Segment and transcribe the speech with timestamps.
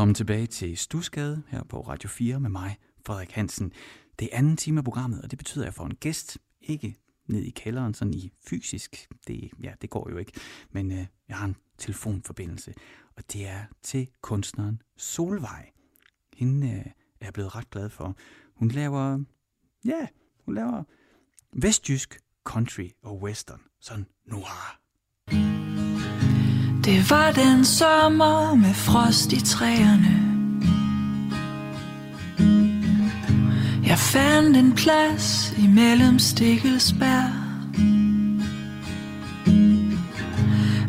[0.00, 2.76] Velkommen tilbage til Stusgade her på Radio 4 med mig,
[3.06, 3.72] Frederik Hansen.
[4.18, 6.96] Det er anden time af programmet, og det betyder, at jeg får en gæst, ikke
[7.26, 9.08] ned i kælderen, sådan i fysisk.
[9.26, 10.32] Det, ja, det går jo ikke.
[10.70, 12.74] Men øh, jeg har en telefonforbindelse,
[13.16, 15.70] og det er til kunstneren Solvej.
[16.36, 16.86] Hende øh,
[17.20, 18.16] er jeg blevet ret glad for.
[18.54, 19.24] Hun laver,
[19.84, 20.06] ja,
[20.44, 20.84] hun laver
[21.52, 24.79] vestjysk country og western, sådan noir.
[26.90, 30.20] Det var den sommer med frost i træerne.
[33.86, 37.32] Jeg fandt en plads imellem stikkelsbær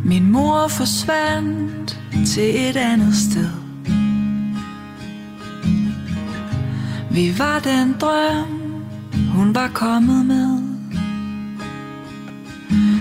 [0.03, 3.49] Min mor forsvandt til et andet sted.
[7.11, 8.83] Vi var den drøm,
[9.33, 10.61] hun var kommet med.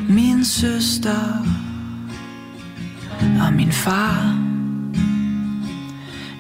[0.09, 1.47] Min søster
[3.47, 4.37] og min far.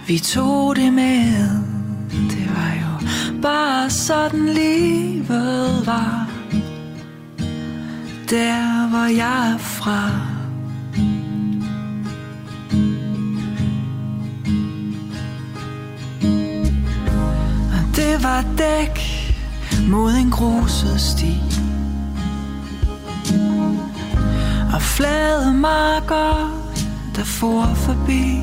[0.07, 1.51] Vi tog det med.
[2.11, 3.07] Det var jo
[3.43, 6.29] bare sådan livet var.
[8.31, 10.11] Der hvor jeg er fra.
[17.73, 19.01] Og det var dæk
[19.89, 21.41] mod en gruset sti.
[24.75, 26.60] Og flade marker
[27.17, 28.41] der for forbi.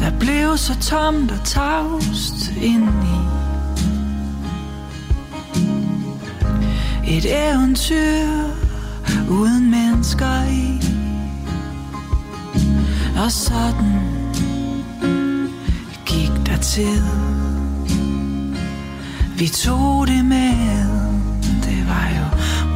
[0.00, 3.18] Der blev så tomt og tavst indeni.
[7.08, 8.28] Et eventyr
[9.30, 10.82] uden mennesker i.
[13.24, 14.00] Og sådan
[16.06, 17.02] gik der tid.
[19.38, 20.97] Vi tog det med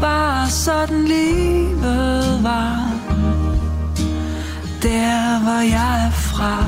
[0.02, 2.90] bare sådan livet var.
[4.82, 6.58] Der hvor jeg er fra.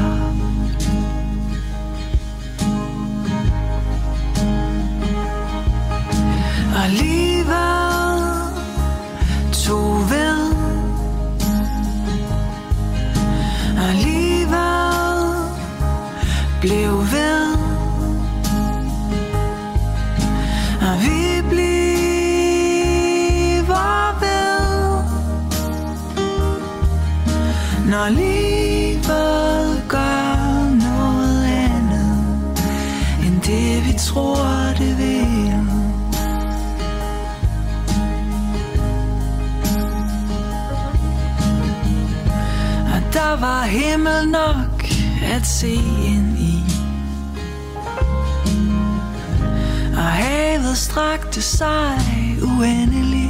[6.76, 7.54] Og livet
[9.52, 10.54] tog ved.
[13.78, 15.24] Og livet
[16.60, 17.43] blev ved.
[27.94, 32.26] Når livet gør noget andet
[33.26, 35.54] End det vi tror det vil.
[42.94, 44.84] Og der var himmel nok
[45.22, 45.72] at se
[46.06, 46.64] ind i.
[49.96, 51.98] Og havet strakte sig
[52.42, 53.24] uendeligt.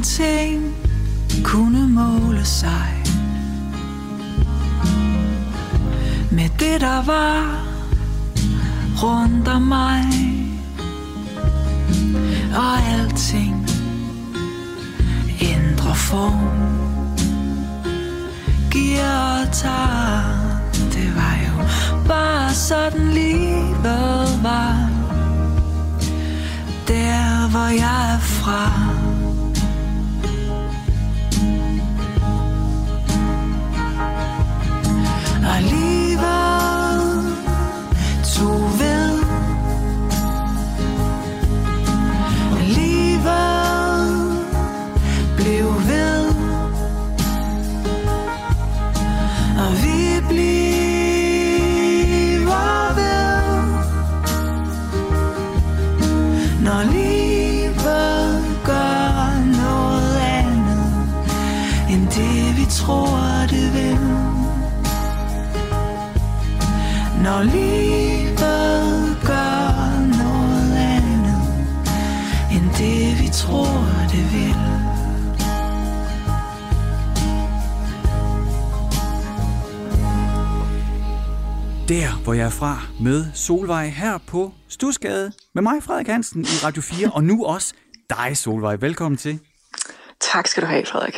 [0.00, 0.74] Ingenting
[1.44, 3.02] kunne måle sig.
[6.30, 7.64] Med det der var
[9.02, 10.04] rundt om mig.
[12.54, 13.68] Og alting
[15.40, 16.50] ændrer form.
[18.70, 20.22] Giver og tager
[20.92, 21.68] Det var jo
[22.08, 24.90] bare sådan livet var.
[26.88, 28.89] Der hvor jeg er fra.
[82.30, 85.32] Hvor jeg er fra, med Solvej her på Stusgade.
[85.54, 87.74] Med mig, Frederik Hansen, i Radio 4, og nu også
[88.10, 88.76] dig, Solvej.
[88.76, 89.38] Velkommen til.
[90.20, 91.14] Tak skal du have, Frederik.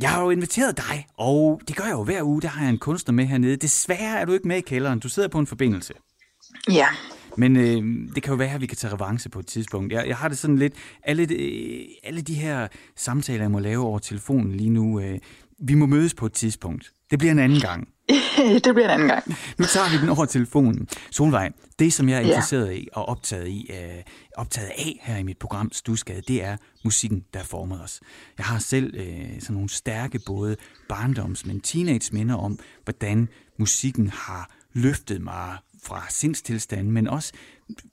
[0.00, 2.42] Jeg har jo inviteret dig, og det gør jeg jo hver uge.
[2.42, 3.56] Der har jeg en kunstner med hernede.
[3.56, 4.98] Desværre er du ikke med i kælderen.
[4.98, 5.92] Du sidder på en forbindelse.
[6.70, 6.86] Ja,
[7.36, 9.92] Men øh, det kan jo være, at vi kan tage revanche på et tidspunkt.
[9.92, 10.74] Jeg, jeg har det sådan lidt...
[11.04, 15.00] Alle, de- alle de her samtaler, jeg må lave over telefonen lige nu...
[15.00, 15.18] Øh,
[15.64, 16.90] vi må mødes på et tidspunkt.
[17.10, 17.88] Det bliver en anden gang.
[18.64, 19.24] det bliver en anden gang.
[19.58, 20.88] Nu tager vi den over telefonen.
[21.10, 22.26] Solvej, det som jeg er Ja.
[22.26, 24.02] interesseret i og optaget, i, øh,
[24.36, 28.00] optaget af her i mit program Stusgade, det er musikken, der former os.
[28.38, 30.56] Jeg har selv øh, sådan nogle stærke både
[30.88, 33.28] barndoms, men teenage minder om, hvordan
[33.58, 37.32] musikken har løftet mig fra sindstilstand, men også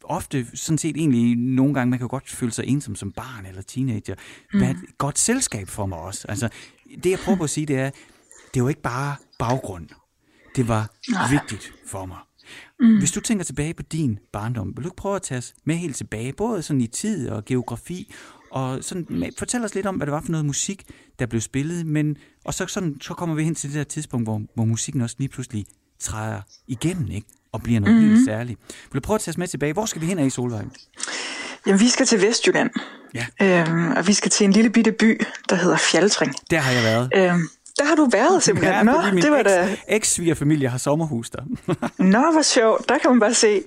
[0.03, 3.61] ofte sådan set egentlig nogle gange, man kan godt føle sig ensom som barn eller
[3.61, 4.15] teenager.
[4.53, 6.25] Hvad et godt selskab for mig også.
[6.27, 6.49] Altså,
[7.03, 7.89] det jeg prøver på at sige, det er,
[8.53, 9.87] det er jo ikke bare baggrund.
[10.55, 10.89] Det var
[11.31, 12.17] vigtigt for mig.
[12.79, 12.97] Mm.
[12.97, 15.75] Hvis du tænker tilbage på din barndom, vil du ikke prøve at tage os med
[15.75, 18.13] helt tilbage, både sådan i tid og geografi,
[18.51, 20.83] og sådan, med- fortæl os lidt om, hvad det var for noget musik,
[21.19, 24.25] der blev spillet, men, og så, sådan, så kommer vi hen til det der tidspunkt,
[24.25, 25.65] hvor, hvor musikken også lige pludselig
[25.99, 27.27] træder igennem, ikke?
[27.51, 28.13] og bliver noget mm-hmm.
[28.15, 28.59] helt særligt.
[28.91, 29.73] Vil du prøve at tage os med tilbage?
[29.73, 30.65] Hvor skal vi hen af i Solvej?
[31.65, 32.69] Jamen, vi skal til Vestjylland.
[33.13, 33.25] Ja.
[33.41, 36.33] Øhm, og vi skal til en lille bitte by, der hedder Fjaltring.
[36.49, 37.11] Der har jeg været.
[37.15, 37.49] Øhm,
[37.79, 38.85] der har du været simpelthen.
[38.85, 39.73] Nå, fordi min det var da...
[39.73, 41.41] eks- eks-svigerfamilie har sommerhus der.
[42.13, 42.89] Nå, hvor sjovt.
[42.89, 43.61] Der kan man bare se.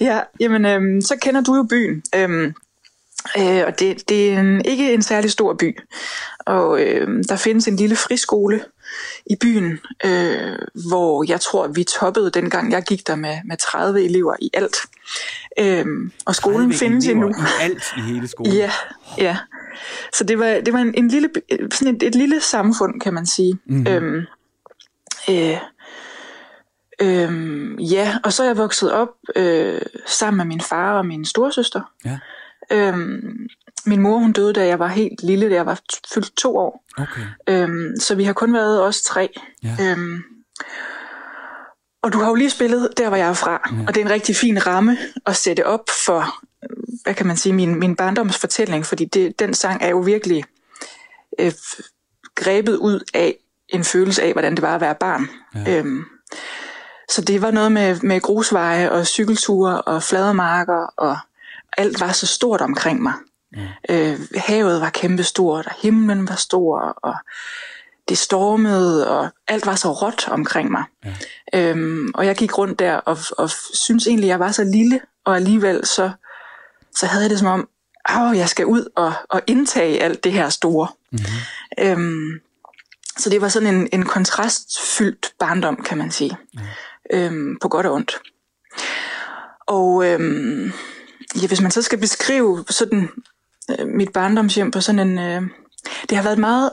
[0.00, 2.02] Ja, jamen, øhm, så kender du jo byen.
[2.14, 2.54] Øhm,
[3.38, 5.78] øh, og det, det er en, ikke en særlig stor by.
[6.46, 8.60] Og øhm, der findes en lille friskole
[9.26, 10.58] i byen, øh,
[10.88, 14.76] hvor jeg tror, vi toppede dengang, jeg gik der med, med 30 elever i alt.
[15.58, 17.28] Øhm, og skolen 30 findes endnu.
[17.28, 18.52] I alt i hele skolen.
[18.52, 18.70] Ja,
[19.18, 19.36] ja.
[20.12, 21.28] Så det var, det var en, en lille,
[21.70, 23.58] sådan et, et lille samfund, kan man sige.
[23.66, 23.78] Mhm.
[23.78, 23.94] Mm-hmm.
[23.94, 24.26] Øhm,
[25.30, 25.58] øh,
[27.00, 31.24] øhm, ja, og så er jeg vokset op øh, sammen med min far og min
[31.24, 31.80] storesøster.
[32.04, 32.18] Ja.
[32.72, 33.48] Øhm,
[33.86, 35.80] min mor hun døde, da jeg var helt lille, da jeg var
[36.14, 36.84] fyldt to år.
[36.98, 37.26] Okay.
[37.48, 39.28] Øhm, så vi har kun været os tre.
[39.62, 39.76] Ja.
[39.80, 40.22] Øhm,
[42.02, 43.84] og du har jo lige spillet der, hvor jeg er fra, ja.
[43.86, 46.34] og det er en rigtig fin ramme at sætte op for,
[47.02, 50.44] hvad kan man sige, min, min barndomsfortælling, fordi det, den sang er jo virkelig
[51.38, 51.52] øh,
[52.34, 53.36] grebet ud af
[53.68, 55.28] en følelse af, hvordan det var at være barn.
[55.54, 55.78] Ja.
[55.78, 56.04] Øhm,
[57.08, 61.18] så det var noget med, med grusveje og cykelture og flade marker, og
[61.76, 63.12] alt var så stort omkring mig.
[63.56, 63.68] Ja.
[63.88, 67.14] Øh, havet var kæmpestort, og himlen var stor, og
[68.08, 70.84] det stormede, og alt var så råt omkring mig.
[71.04, 71.70] Ja.
[71.70, 75.36] Øhm, og jeg gik rundt der og, og synes egentlig, jeg var så lille, og
[75.36, 76.10] alligevel så,
[76.96, 77.68] så havde jeg det som om,
[78.04, 80.88] at jeg skal ud og, og indtage alt det her store.
[81.12, 81.86] Mm-hmm.
[81.86, 82.40] Øhm,
[83.18, 86.36] så det var sådan en, en kontrastfyldt barndom, kan man sige.
[86.54, 86.60] Mm.
[87.12, 88.18] Øhm, på godt og ondt.
[89.66, 90.72] Og øhm,
[91.42, 93.08] ja, hvis man så skal beskrive sådan
[93.70, 95.18] øh, mit barndomshjem på sådan en...
[95.18, 95.42] Øh,
[96.08, 96.70] det har været meget,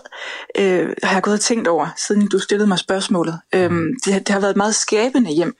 [0.57, 3.39] øh, har jeg gået og tænkt over, siden du stillede mig spørgsmålet.
[3.55, 5.55] Øhm, det, det har været et meget skabende hjem.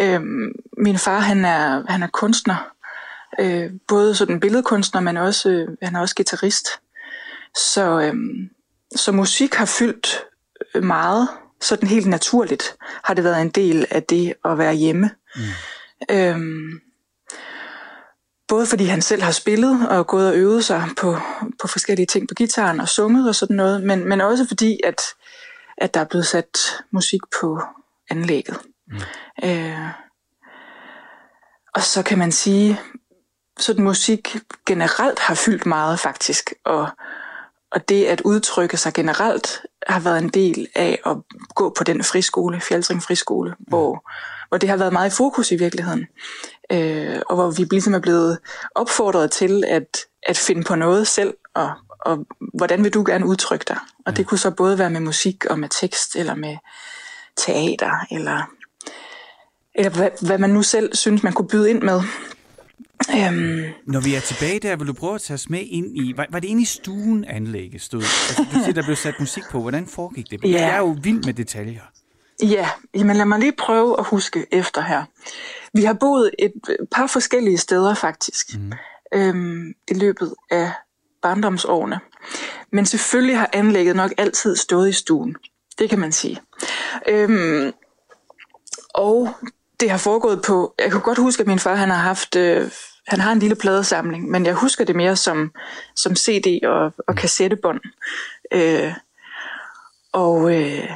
[0.00, 2.73] Øhm, min far, han er, han er kunstner.
[3.40, 6.66] Øh, både sådan billedkunstner, men også, øh, han er også guitarist.
[7.74, 8.14] Så, øh,
[8.96, 10.24] så musik har fyldt
[10.82, 11.28] meget,
[11.60, 15.10] sådan helt naturligt har det været en del af det at være hjemme.
[15.36, 15.42] Mm.
[16.10, 16.80] Øhm,
[18.48, 21.16] både fordi han selv har spillet og gået og øvet sig på,
[21.60, 25.00] på forskellige ting på gitaren og sunget og sådan noget, men, men også fordi, at,
[25.78, 26.58] at der er blevet sat
[26.90, 27.60] musik på
[28.10, 28.56] anlægget.
[28.86, 28.96] Mm.
[29.44, 29.88] Øh,
[31.74, 32.80] og så kan man sige,
[33.58, 34.36] sådan musik
[34.66, 36.88] generelt har fyldt meget faktisk, og,
[37.70, 41.16] og det at udtrykke sig generelt har været en del af at
[41.54, 43.64] gå på den friskole, Fjaltring Friskole, mm.
[43.68, 44.10] hvor,
[44.48, 46.06] hvor det har været meget i fokus i virkeligheden.
[46.72, 48.38] Øh, og hvor vi ligesom er blevet
[48.74, 53.64] opfordret til at, at finde på noget selv, og, og hvordan vil du gerne udtrykke
[53.68, 53.76] dig?
[54.06, 54.16] Og ja.
[54.16, 56.56] det kunne så både være med musik og med tekst, eller med
[57.36, 58.50] teater, eller,
[59.74, 62.02] eller hvad, hvad man nu selv synes, man kunne byde ind med.
[63.10, 63.62] Øhm.
[63.86, 66.12] Når vi er tilbage der, vil du prøve at tage os med ind i...
[66.16, 68.00] Var, var det inde i stuen, anlægget stod?
[68.00, 69.60] Altså, du siger, der blev sat musik på.
[69.60, 70.40] Hvordan foregik det?
[70.44, 70.48] Ja.
[70.48, 71.80] Jeg er jo vild med detaljer.
[72.42, 75.04] Ja, jamen lad mig lige prøve at huske efter her.
[75.74, 76.52] Vi har boet et
[76.92, 78.72] par forskellige steder faktisk, mm.
[79.14, 80.72] øhm, i løbet af
[81.22, 82.00] barndomsårene.
[82.72, 85.36] Men selvfølgelig har anlægget nok altid stået i stuen.
[85.78, 86.40] Det kan man sige.
[87.08, 87.72] Øhm,
[88.94, 89.30] og
[89.84, 90.74] det har foregået på...
[90.78, 92.36] Jeg kan godt huske, at min far han har haft...
[92.36, 92.70] Øh,
[93.06, 95.52] han har en lille pladesamling, men jeg husker det mere som,
[95.96, 97.80] som CD og, og kassettebånd.
[98.52, 98.92] Øh,
[100.12, 100.54] og...
[100.54, 100.90] Øh,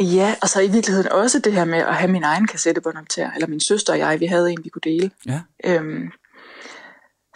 [0.00, 3.46] Ja, og så i virkeligheden også det her med at have min egen kassettebåndoptager, eller
[3.46, 5.10] min søster og jeg, vi havde en, vi kunne dele.
[5.26, 5.40] Ja.
[5.64, 6.10] Øhm,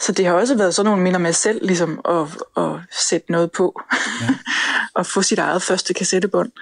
[0.00, 2.26] så det har også været sådan nogle minder med selv, ligesom at,
[2.56, 3.80] at sætte noget på,
[4.20, 4.28] ja.
[4.98, 6.52] og få sit eget første kassettebånd.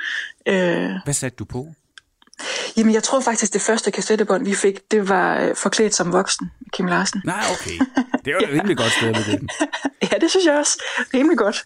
[0.48, 1.74] Øh, Hvad satte du på?
[2.76, 6.50] Jamen, jeg tror faktisk, det første kassettebånd, vi fik, det var øh, forklædt som voksen,
[6.72, 7.22] Kim Larsen.
[7.24, 7.78] Nej, okay.
[8.24, 9.48] Det var et rimelig godt sted ved den.
[10.12, 10.82] Ja, det synes jeg også.
[11.14, 11.64] Rimelig godt.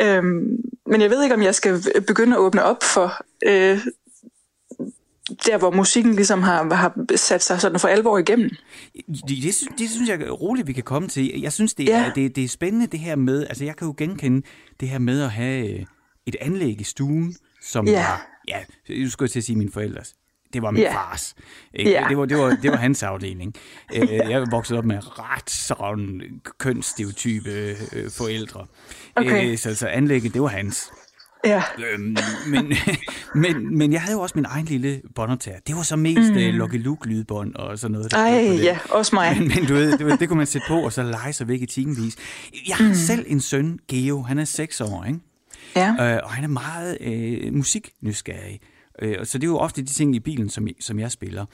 [0.00, 0.42] Øhm,
[0.86, 3.80] men jeg ved ikke, om jeg skal begynde at åbne op for øh,
[5.46, 8.50] der, hvor musikken ligesom har, har sat sig sådan for alvor igennem.
[9.28, 11.40] Det, det, sy- det synes jeg er roligt, vi kan komme til.
[11.40, 12.10] Jeg synes, det er, Ja.
[12.14, 14.46] det, det er spændende det her med, altså jeg kan jo genkende
[14.80, 15.84] det her med at have øh,
[16.26, 17.92] et anlæg i stuen, som Ja.
[18.06, 20.14] var, ja, nu skulle jeg til at sige mine forældres.
[20.52, 20.94] Det var min Ja.
[20.94, 21.34] fars.
[21.74, 21.90] Ikke?
[21.90, 22.06] Ja.
[22.08, 23.54] Det, var, det, var, det var hans afdeling.
[23.94, 26.20] Øh, Jeg voksede op med ret sådan
[26.58, 27.50] kønsstereotype
[27.92, 28.66] øh, forældre.
[29.16, 29.50] Okay.
[29.52, 30.90] Øh, Så, så anlægget, det var hans.
[31.44, 31.62] Ja,
[31.92, 32.72] Øhm, men,
[33.34, 35.58] men, men jeg havde jo også min egen lille båndoptager.
[35.66, 36.36] Det var så mest mm.
[36.36, 38.10] uh, Lucky Luke-lydbånd og sådan noget.
[38.10, 39.36] der ej, ja, også mig.
[39.38, 41.62] Men, men du ved, det, det kunne man sætte på, og så lege sig væk
[41.62, 42.16] i timevis.
[42.68, 42.94] Jeg har mm.
[42.94, 45.18] selv en søn, Geo, han er 6 år, ikke?
[45.76, 48.60] Ja, Øh, og han er meget øh, musiknysgerrig.
[49.02, 51.46] Øh, så det er jo ofte de ting i bilen, som, som jeg spiller.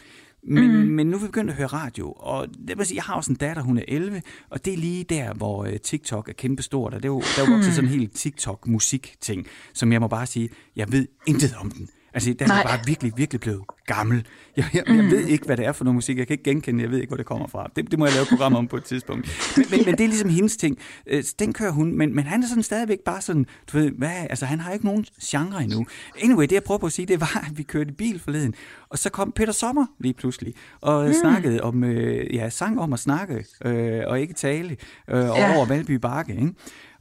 [0.46, 0.88] Men, mm.
[0.88, 3.32] men nu er vi begyndt at høre radio, og det vil sige, jeg har også
[3.32, 6.94] en datter, hun er 11, og det er lige der, hvor øh, TikTok er kæmpestort,
[6.94, 10.08] og det er jo, der er jo vokset sådan en helt TikTok-musik-ting, som jeg må
[10.08, 11.88] bare sige, jeg ved intet om den.
[12.14, 12.62] Altså, den er Nej.
[12.66, 14.26] bare virkelig, virkelig blevet gammel.
[14.56, 16.18] Jeg, jeg, jeg ved ikke, hvad det er for noget musik.
[16.18, 17.70] Jeg kan ikke genkende, jeg ved ikke, hvor det kommer fra.
[17.76, 19.28] Det, det må jeg lave et program om på et tidspunkt.
[19.56, 20.78] Men, men, men det er ligesom hendes ting.
[21.06, 24.26] Øh, Den kører hun, men, men han er sådan stadigvæk bare sådan, du ved, hvad,
[24.30, 25.86] altså han har ikke nogen genre endnu.
[26.22, 28.54] Anyway, det jeg prøver på at sige, det var, at vi kørte i bil forleden,
[28.88, 31.12] og så kom Peter Sommer lige pludselig, og mm.
[31.12, 34.70] snakkede om, øh, ja, sang om at snakke, øh, og ikke tale,
[35.10, 35.56] øh, Ja.
[35.56, 36.54] over Valby Bakke, ikke?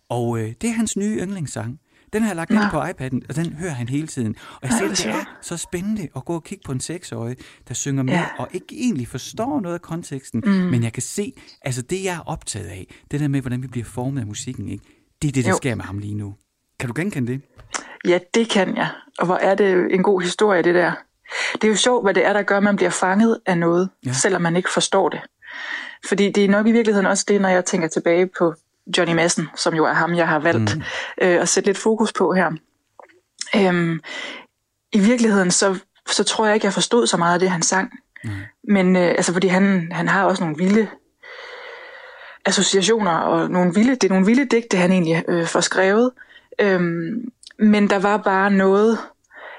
[0.10, 1.80] Og øh, det er hans nye yndlingssang.
[2.14, 4.36] Den har jeg lagt ind på iPad'en, og den hører han hele tiden.
[4.62, 7.74] Og jeg siger, det er så spændende at gå og kigge på en seksårig, der
[7.74, 8.26] synger med, Ja.
[8.40, 10.52] og ikke egentlig forstår noget af konteksten, mm.
[10.52, 13.68] men jeg kan se, altså det jeg er optaget af, det der med, hvordan vi
[13.68, 14.84] bliver formet af musikken, ikke?
[15.22, 15.58] det er det, der Jo.
[15.58, 16.36] sker med ham lige nu.
[16.80, 17.42] Kan du genkende det?
[18.06, 18.90] ja, det kan jeg.
[19.20, 20.92] Og hvor er det en god historie, det der.
[21.54, 23.90] Det er jo sjovt, hvad det er, der gør, at man bliver fanget af noget,
[24.06, 24.14] ja.
[24.14, 25.22] selvom man ikke forstår det.
[26.08, 28.54] Fordi det er nok i virkeligheden også det, når jeg tænker tilbage på
[28.98, 30.84] Johnny Madsen, som jo er ham, jeg har valgt mm.
[31.22, 32.52] øh, at sætte lidt fokus på her.
[33.56, 34.02] Øhm,
[34.92, 38.00] I virkeligheden, så, så tror jeg ikke, jeg forstod så meget af det, han sang.
[38.24, 38.30] Mm.
[38.64, 40.88] Men øh, altså, fordi han, han har også nogle vilde
[42.46, 46.12] associationer, og nogle vilde, det er nogle vilde digte, han egentlig øh, får skrevet.
[46.60, 49.00] Øhm, men der var bare noget,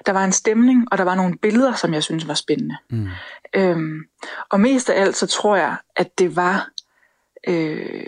[0.06, 2.76] der var en stemning, og der var nogle billeder, som jeg synes var spændende.
[2.90, 3.08] Mm.
[3.54, 4.00] Øhm,
[4.50, 6.68] og mest af alt, så tror jeg, at det var,
[7.48, 8.06] øh,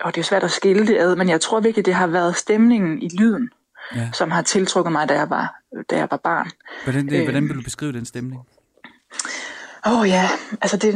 [0.00, 2.06] og det er jo svært at skille det ad, men jeg tror virkelig, det har
[2.06, 3.50] været stemningen i lyden,
[3.94, 4.08] Ja.
[4.12, 5.54] som har tiltrukket mig, da jeg var,
[5.90, 6.50] da jeg var barn.
[6.84, 8.40] Hvordan, det, hvordan vil du beskrive den stemning?
[9.86, 10.28] Åh oh, ja,
[10.60, 10.94] altså det,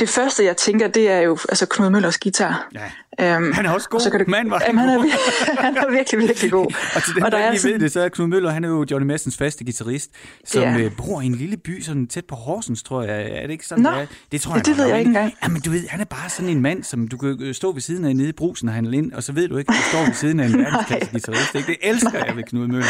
[0.00, 2.68] det første, jeg tænker, det er jo altså Knud Møllers guitar.
[2.74, 2.90] Ja.
[3.20, 3.98] Øhm, Han er også god.
[3.98, 6.66] og så kan det, Mand, han jamen, han, er, han er virkelig, virkelig god.
[6.96, 8.26] Og til dem, og der, der er ikke lige ved sådan, det, så er Knud
[8.26, 10.10] Møller, han er jo Johnny Madsens faste guitarist,
[10.44, 13.30] som øh, bor i en lille by sådan tæt på Horsens, tror jeg.
[13.30, 14.06] Er det ikke sådan, Nå, det er?
[14.32, 15.34] Det tror ja, jeg det ved jeg ikke engang.
[15.42, 18.04] Jamen, du ved, han er bare sådan en mand, som du kan stå ved siden
[18.04, 20.04] af nede i brusen og handle ind, og så ved du ikke, at du står
[20.04, 21.54] ved siden af en verdensklasse guitarist.
[21.54, 21.66] Ikke?
[21.66, 22.86] Det elsker jeg ved Knud Møller.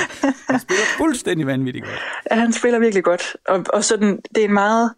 [0.50, 1.98] Han spiller fuldstændig vanvittigt godt.
[2.30, 3.36] Ja, han spiller virkelig godt.
[3.48, 4.90] Og, og sådan, det er en meget,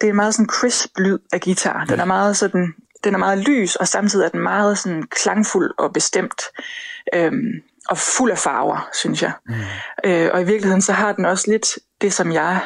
[0.00, 1.84] det er en meget sådan crisp lyd af guitar.
[1.84, 2.74] Den er meget sådan,
[3.04, 6.42] den er meget lys, og samtidig er den meget sådan klangfuld og bestemt.
[7.14, 9.32] Øhm, og fuld af farver, synes jeg.
[9.46, 9.54] Mm.
[10.04, 12.60] Øh, og i virkeligheden så har den også lidt det, som jeg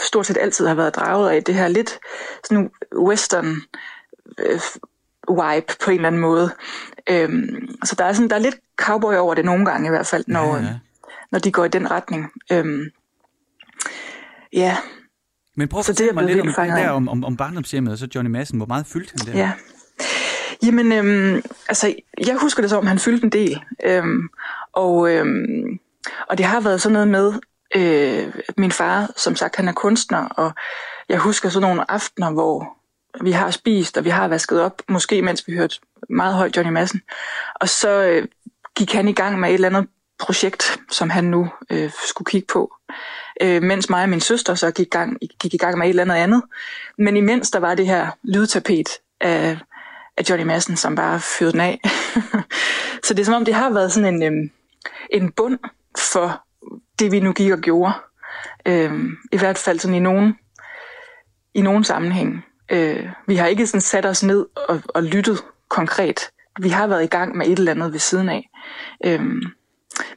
[0.00, 1.98] stort set altid har været draget af, det her lidt
[2.44, 3.56] sådan western
[4.38, 4.60] øh,
[5.28, 6.50] vibe på en eller anden måde.
[7.10, 10.06] Øhm, så der er, sådan, der er lidt cowboy over det nogle gange i hvert
[10.06, 10.78] fald, når, Ja, ja.
[11.32, 12.32] når de går i den retning.
[12.52, 12.84] Øhm,
[14.52, 14.76] ja,
[15.56, 17.92] Men prøv at Så det er fortælle mig lidt om, der om, om, om barndomshjemmet
[17.92, 18.56] og så Johnny Madsen.
[18.56, 19.38] Hvor meget fyldte han der?
[19.38, 19.52] ja.
[20.62, 21.94] Jamen, øhm, altså,
[22.26, 23.60] jeg husker det som, om han fyldte en del.
[23.84, 24.28] Øhm,
[24.72, 25.78] og, øhm,
[26.28, 27.32] og det har været sådan noget med,
[27.76, 30.52] øh, min far, som sagt, han er kunstner, og
[31.08, 32.76] jeg husker sådan nogle aftener, hvor
[33.24, 35.76] vi har spist, og vi har vasket op, måske mens vi hørte
[36.10, 37.00] meget højt Johnny Madsen.
[37.54, 38.28] Og så øh,
[38.76, 39.86] gik han i gang med et eller andet
[40.22, 42.74] projekt, som han nu øh, skulle kigge på.
[43.40, 46.02] Øh, mens mig og min søster så gik, gang, gik i gang med et eller
[46.02, 46.42] andet andet.
[46.98, 48.88] Men imens der var det her lydtapet
[49.20, 49.58] af,
[50.16, 51.80] af Johnny Madsen, som bare fyrede den af.
[53.04, 54.50] så det er som om, det har været sådan en, øh,
[55.10, 55.58] en bund
[55.98, 56.44] for
[56.98, 57.92] det, vi nu gik og gjorde.
[58.66, 58.92] Øh,
[59.32, 60.34] I hvert fald sådan i nogen,
[61.54, 62.44] i nogen sammenhæng.
[62.70, 66.20] Øh, vi har ikke sådan sat os ned og, og lyttet konkret.
[66.60, 68.50] Vi har været i gang med et eller andet ved siden af.
[69.04, 69.42] Øh,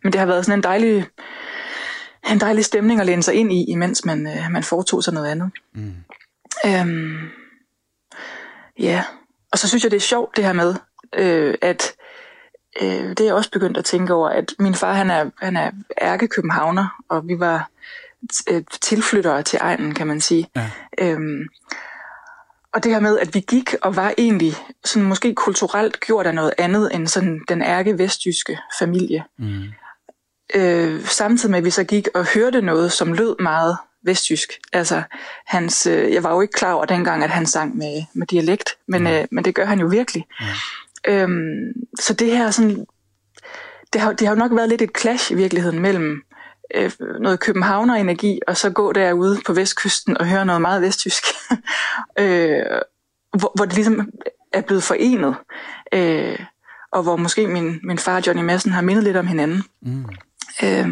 [0.04, 1.08] men det har været sådan en dejlig,
[2.32, 5.28] en dejlig stemning at læne sig ind i, imens man, øh, man foretog sig noget
[5.28, 5.52] andet.
[5.74, 5.94] Mm.
[6.66, 7.30] Øhm,
[8.80, 9.04] ja,
[9.52, 10.76] og så synes jeg, det er sjovt det her med,
[11.14, 11.94] øh, at
[12.82, 15.58] øh, det er jeg også begyndt at tænke over, at min far han er, han
[15.58, 17.70] er ærkekøbenhavner, og vi var
[18.52, 20.48] øh, tilflyttere til egnen, kan man sige.
[20.56, 20.72] Ja.
[20.98, 21.48] Øhm,
[22.76, 24.54] og det her med, at vi gik og var egentlig
[24.86, 29.24] sådan måske kulturelt gjort af noget andet end sådan den ærke vestjyske familie.
[29.40, 29.64] Mm.
[30.56, 34.50] Øh, samtidig med, at vi så gik og hørte noget, som lød meget vestjysk.
[34.74, 35.04] Altså,
[35.46, 38.70] hans, øh, jeg var jo ikke klar over dengang, at han sang med, med dialekt,
[38.88, 39.08] men, mm.
[39.08, 40.26] øh, men det gør han jo virkelig.
[40.40, 40.46] Mm.
[41.08, 42.86] Øhm, så det her sådan,
[43.94, 46.22] det har, det har jo nok været lidt et clash i virkeligheden mellem
[46.74, 51.24] øh, noget københavner-energi, og så gå derude på vestkysten og høre noget meget vestjysk,
[52.20, 52.64] øh,
[53.38, 54.10] hvor, hvor det ligesom
[54.54, 55.36] er blevet forenet.
[55.94, 56.40] Øh,
[56.92, 59.64] og hvor måske min, min far Johnny Madsen har mindet lidt om hinanden.
[59.82, 60.06] Mm.
[60.64, 60.90] Øh,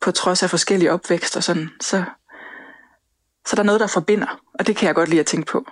[0.00, 1.68] på trods af forskellige opvækst og sådan.
[1.80, 2.04] Så,
[3.46, 5.66] så der er noget, der forbinder, og det kan jeg godt lide at tænke på.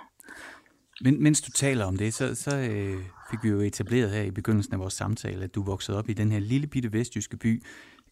[1.01, 4.31] Men, mens du taler om det, så, så øh, fik vi jo etableret her i
[4.31, 7.63] begyndelsen af vores samtale, at du voksede op i den her lille bitte vestjyske by,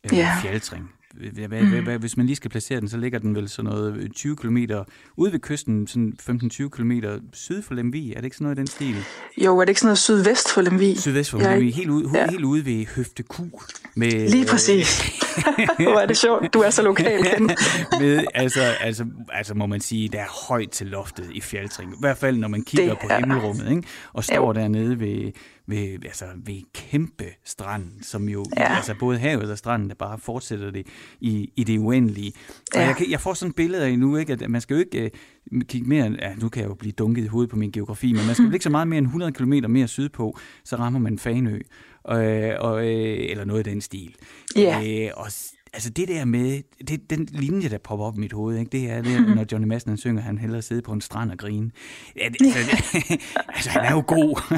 [0.03, 0.31] øh, ja.
[0.41, 0.91] Fjaltring.
[1.13, 1.99] Mm.
[1.99, 4.57] Hvis man lige skal placere den, så ligger den vel sådan noget 20 øh, km
[5.17, 6.91] ude ved kysten, sådan 15-20 km
[7.33, 8.09] syd for Lemvig.
[8.11, 8.95] Er det ikke sådan noget i den stil?
[9.37, 10.99] Jo, er det ikke sådan noget sydvest for Lemvig?
[10.99, 12.29] Sydvest for Lemvig, helt, ude, ja.
[12.29, 13.39] helt ude ved Høfte Q.
[13.95, 15.01] Med, lige præcis.
[15.79, 17.41] Hvor er det sjovt, du er så lokal.
[17.99, 21.91] med, altså, altså, altså må man sige, der er højt til loftet i Fjaltring.
[21.91, 23.83] I hvert fald, når man kigger det, på himmelrummet, ikke?
[24.13, 24.51] og står jo.
[24.51, 25.31] dernede ved,
[25.67, 28.75] ved, altså, ved kæmpe strand, som jo, ja.
[28.75, 30.87] altså både havet og stranden, der bare fortsætter det
[31.19, 32.33] i, i det uendelige.
[32.73, 32.87] Og ja.
[32.87, 35.11] jeg, jeg får sådan et billede af nu, ikke, at man skal jo ikke
[35.51, 38.13] uh, kigge mere, ja, nu kan jeg jo blive dunket i hovedet på min geografi,
[38.13, 40.99] men man skal jo ikke så meget mere end 100 km mere sydpå, så rammer
[40.99, 41.59] man Fanø,
[42.09, 44.15] øh, og, øh, eller noget af den stil.
[44.55, 45.05] Ja.
[45.05, 45.31] Øh, og
[45.77, 48.91] altså det der med, det, den linje, der popper op i mit hoved, ikke, det
[48.91, 51.71] er det, når Johnny Madsen han synger, han hellere sidde på en strand og grine.
[52.15, 54.57] Ja, det, altså, det, altså, han er jo god.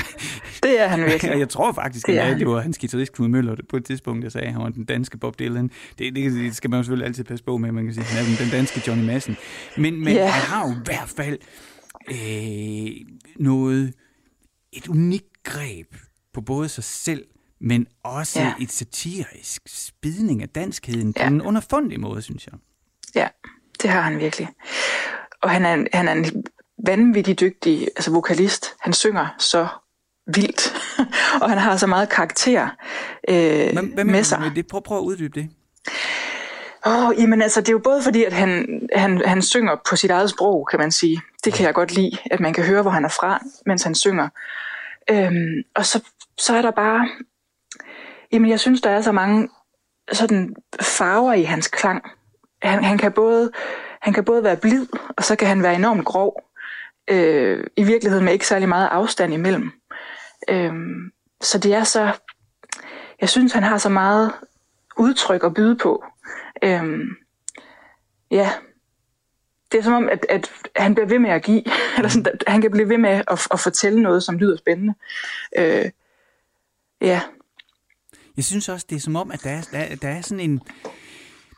[0.63, 1.39] Det er han virkelig.
[1.45, 4.29] Jeg tror faktisk, det, at det var hans guitarist Knud Møller på et tidspunkt, der
[4.29, 5.71] sagde, at han var den danske Bob Dylan.
[5.97, 8.33] Det, det, det skal man jo selvfølgelig altid passe på med, man kan sige, han
[8.33, 9.37] er den danske Johnny Madsen.
[9.77, 10.29] Men, men yeah.
[10.29, 11.37] han har jo i hvert fald
[12.11, 12.91] øh,
[13.39, 13.93] noget,
[14.73, 15.95] et unikt greb
[16.33, 17.25] på både sig selv
[17.61, 18.53] men også ja.
[18.61, 21.27] et satirisk spidning af danskheden ja.
[21.27, 22.53] på en underfundig måde, synes jeg.
[23.15, 23.27] Ja,
[23.81, 24.49] det har han virkelig.
[25.41, 26.45] Og han er, han er en
[26.85, 28.65] vanvittig dygtig altså vokalist.
[28.79, 29.67] Han synger så
[30.35, 30.73] vildt,
[31.41, 32.69] og han har så meget karakter
[33.29, 34.51] øh, Men, hvad med sig.
[34.55, 34.67] Det?
[34.67, 35.49] Prøv, prøv at uddybe det.
[36.85, 39.95] Åh, oh, jamen altså, det er jo både fordi, at han, han, han synger på
[39.95, 41.21] sit eget sprog, kan man sige.
[41.43, 43.95] Det kan jeg godt lide, at man kan høre, hvor han er fra, mens han
[43.95, 44.29] synger.
[45.11, 46.03] Øhm, og så,
[46.37, 47.07] så er der bare
[48.31, 49.49] Jamen, jeg synes, der er så mange
[50.11, 52.03] sådan farver i hans klang.
[52.61, 53.51] Han, han, kan, både,
[54.01, 54.87] han kan både være blid,
[55.17, 56.41] og så kan han være enormt grov.
[57.07, 59.71] Øh, I virkeligheden med ikke særlig meget afstand imellem.
[60.49, 60.73] Øh,
[61.41, 62.11] så det er så...
[63.21, 64.31] Jeg synes, han har så meget
[64.97, 66.03] udtryk at byde på.
[66.63, 66.99] Øh,
[68.31, 68.49] ja,
[69.71, 71.63] det er som om, at, at han bliver ved med at give,
[71.97, 74.93] eller sådan, at han kan blive ved med at, at fortælle noget, som lyder spændende.
[75.57, 75.85] Øh,
[77.01, 77.21] ja,
[78.39, 80.59] jeg synes også, det er som om, at der er, der, der er sådan en...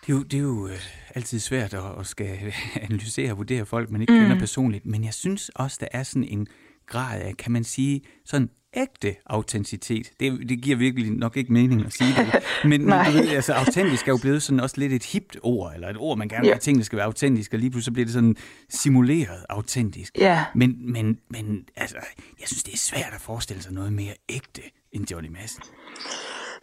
[0.01, 0.79] Det er jo, det er jo øh,
[1.15, 2.53] altid svært at, at skal
[2.89, 4.19] analysere og vurdere folk, man ikke mm.
[4.19, 6.47] kender personligt, men jeg synes også, der er sådan en
[6.87, 10.11] grad af, kan man sige, sådan ægte autenticitet.
[10.19, 12.43] Det, det giver virkelig nok ikke mening at sige det.
[12.69, 15.73] Men, men du ved, altså, autentisk er jo blevet sådan også lidt et hipt ord,
[15.73, 17.93] eller et ord, man gerne vil have, at tingene skal være autentiske, og lige pludselig
[17.93, 18.35] bliver det sådan
[18.69, 20.17] simuleret autentisk.
[20.17, 20.45] Ja.
[20.55, 21.97] Men, men, men altså,
[22.39, 25.63] jeg synes, det er svært at forestille sig noget mere ægte end Johnny Madsen.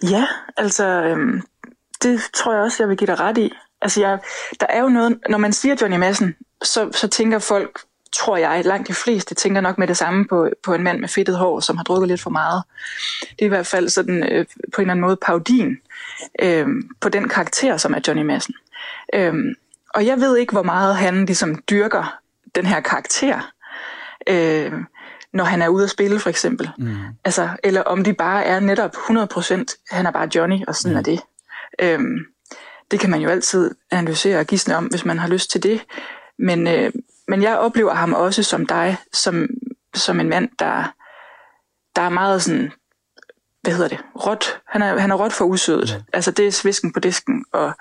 [0.03, 1.43] Ja, altså, øhm,
[2.03, 3.53] det tror jeg også, jeg vil give dig ret i.
[3.83, 4.19] Altså, jeg,
[4.61, 7.81] der er jo noget, når man siger Johnny Madsen, så, så tænker folk,
[8.13, 11.09] tror jeg, langt de fleste tænker nok med det samme på, på en mand med
[11.09, 12.63] fedtet hår, som har drukket lidt for meget.
[13.21, 15.77] Det er i hvert fald sådan øh, på en eller anden måde paudin
[16.43, 16.67] øh,
[17.01, 18.55] på den karakter, som er Johnny Madsen.
[19.15, 19.35] Øh,
[19.95, 22.19] og jeg ved ikke, hvor meget han ligesom dyrker
[22.55, 23.51] den her karakter.
[24.27, 24.73] Øh,
[25.33, 26.71] når han er ude at spille for eksempel.
[26.79, 26.97] Mm.
[27.25, 30.99] Altså, eller om de bare er netop 100%, han er bare Johnny, og sådan mm.
[30.99, 31.21] er det.
[31.83, 32.19] Øhm,
[32.91, 35.85] det kan man jo altid analysere og gisne om, hvis man har lyst til det.
[36.39, 36.93] Men, øh,
[37.29, 39.49] men jeg oplever ham også som dig, som,
[39.95, 40.95] som en mand, der,
[41.97, 42.73] der er meget sådan,
[43.63, 44.61] hvad hedder det, råt.
[44.67, 45.95] Han er, han er råt for usødet.
[45.99, 46.05] Mm.
[46.13, 47.73] Altså det er svisken på disken, og,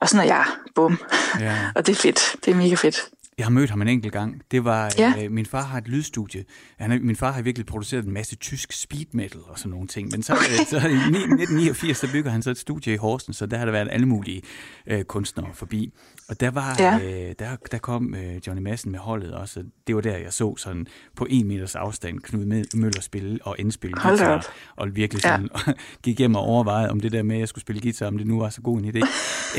[0.00, 0.46] og sådan er jeg.
[0.74, 0.98] Bum.
[1.40, 1.56] Yeah.
[1.76, 2.36] og det er fedt.
[2.44, 3.08] Det er mega fedt.
[3.38, 4.42] Jeg har mødt ham en enkelt gang.
[4.50, 5.14] Det var, ja.
[5.24, 6.44] øh, min far har et lydstudie.
[6.78, 10.08] Han, min far har virkelig produceret en masse tysk speed metal og sådan nogle ting.
[10.12, 13.46] Men så, øh, så i 1989, så bygger han så et studie i Horsens, så
[13.46, 14.42] der har der været alle mulige
[14.86, 15.92] øh, kunstnere forbi.
[16.28, 16.98] Og der var, ja.
[16.98, 19.64] øh, der, der kom øh, Johnny Madsen med holdet også.
[19.86, 23.96] Det var der, jeg så sådan på en meters afstand Knud Møller spille og indspille
[24.02, 24.46] guitar.
[24.76, 25.72] Og virkelig sådan ja.
[26.04, 28.26] gik hjem og overvejede om det der med, at jeg skulle spille guitar, om det
[28.26, 29.06] nu var så god en idé.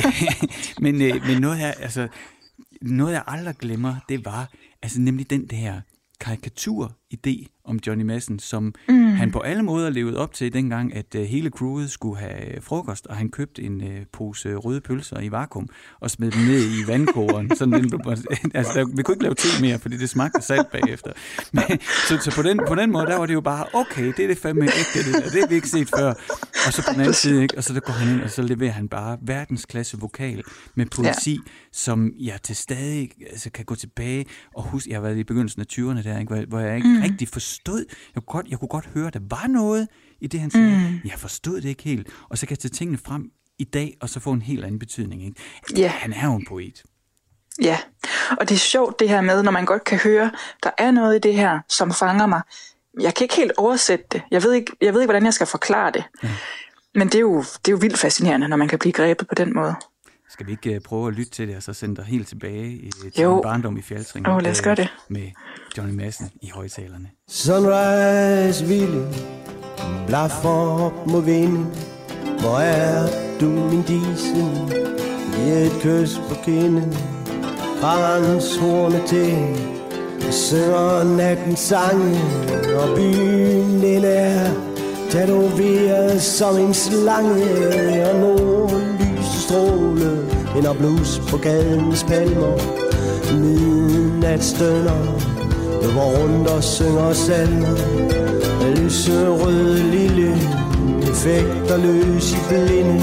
[0.83, 2.07] men, øh, men noget her, altså
[2.91, 5.81] noget jeg aldrig glemmer, det var altså nemlig den der
[6.19, 9.11] karikatur, karikatur-idé om Johnny Madsen, som mm.
[9.11, 13.07] han på alle måder levede op til dengang, at uh, hele crewet skulle have frokost,
[13.07, 16.87] og han købte en uh, pose røde pølser i vakuum og smed dem ned i
[16.87, 17.51] vandkogeren.
[17.57, 18.01] Sådan den,
[18.53, 21.11] altså, der, vi kunne ikke lave te mere, fordi det smagte salt bagefter.
[21.53, 24.19] Men, så så på, den, på den måde, der var det jo bare, okay, det
[24.19, 25.29] er det fandme ikke, det, det, der.
[25.29, 26.09] det har vi ikke set før.
[26.67, 27.57] Og så på den anden side, ikke?
[27.57, 30.43] og så der går han ind, og så leverer han bare verdensklasse vokal
[30.75, 31.51] med poesi, ja.
[31.71, 35.61] som jeg til stadig altså, kan gå tilbage og huske, jeg har været i begyndelsen
[35.61, 36.33] af 20'erne der, ikke?
[36.33, 37.02] Hvor, hvor jeg ikke mm.
[37.03, 37.85] Rigtig forstod,
[38.15, 39.87] jeg kunne, godt, jeg kunne godt høre, at der var noget
[40.21, 40.67] i det, han sagde.
[40.67, 41.09] Mm.
[41.09, 42.07] Jeg forstod det ikke helt.
[42.29, 44.79] Og så kan jeg tage tingene frem i dag, og så få en helt anden
[44.79, 45.25] betydning.
[45.25, 45.41] Ikke?
[45.77, 45.87] Ja.
[45.87, 46.83] Han er jo en poet.
[47.61, 47.77] Ja,
[48.39, 50.31] og det er sjovt det her med, når man godt kan høre,
[50.63, 52.41] der er noget i det her, som fanger mig.
[52.99, 54.21] Jeg kan ikke helt oversætte det.
[54.31, 56.03] Jeg ved ikke, jeg ved ikke hvordan jeg skal forklare det.
[56.23, 56.29] Ja.
[56.95, 59.35] Men det er, jo, det er jo vildt fascinerende, når man kan blive grebet på
[59.35, 59.75] den måde.
[60.33, 62.67] Skal vi ikke uh, prøve at lytte til det, og så sende dig helt tilbage
[62.67, 63.41] i, til jo.
[63.43, 64.27] barndom i Fjaltring?
[64.27, 64.87] Oh, lad os gøre det.
[65.09, 65.27] Med
[65.77, 67.09] Johnny Madsen i højtalerne.
[67.27, 69.07] Sunrise ville
[70.07, 71.67] blaffer op mod vinden.
[72.39, 73.07] Hvor er
[73.41, 74.69] du, min disen?
[75.35, 76.93] Giv et kys på kinden.
[77.81, 79.37] Hans horne til.
[80.31, 82.19] Synger natten sange,
[82.75, 84.51] og byen den er
[85.09, 88.72] tatoveret som en slange, og nogen
[89.53, 90.11] stråle
[90.57, 92.57] Ender blus på gadens palmer.
[93.33, 95.03] Midnat stønner
[95.81, 97.77] Løber rundt og synger salmer.
[98.75, 100.31] Lyserød lille
[101.01, 103.01] Effekter løs i blinde.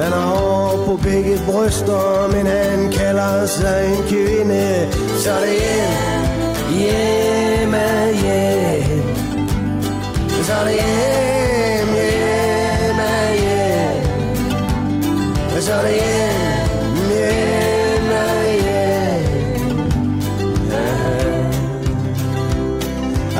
[0.00, 4.88] Han har hår på begge bryster Men han kalder sig en kvinde.
[5.18, 6.22] Så det er
[6.78, 7.74] hjem, hjem,
[8.22, 9.04] hjem.
[10.42, 11.51] Så det er
[15.62, 18.12] så det hjem, end,
[18.64, 19.82] hjem.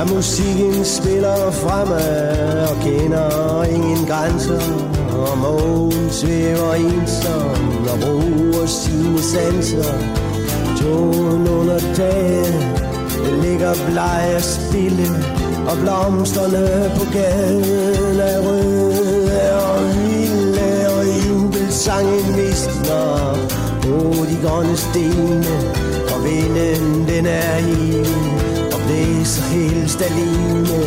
[0.00, 4.62] At musikken spiller fremad og kender ingen grænser
[5.12, 9.92] Og mågen svæver ensom og bruger sine sanser.
[10.80, 12.54] Tågen under dagen,
[13.24, 15.06] den ligger bleg og stille
[15.70, 19.01] Og blomsterne på gaden er røde
[21.92, 23.37] sangen visner.
[23.83, 25.57] På de grønne stene
[26.14, 28.05] Og vinden den er i.
[28.74, 30.83] Og blæser helt staline,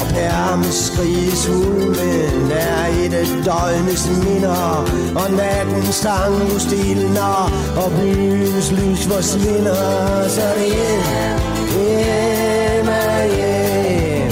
[0.00, 4.84] Og pærme skriges ulven er et af døgnets minder.
[5.14, 10.28] Og nattens sang stilner Og byens lys forsvinder.
[10.28, 11.38] Så det er
[11.72, 14.30] hjem er hjem.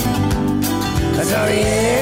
[1.23, 1.98] Så det hjem,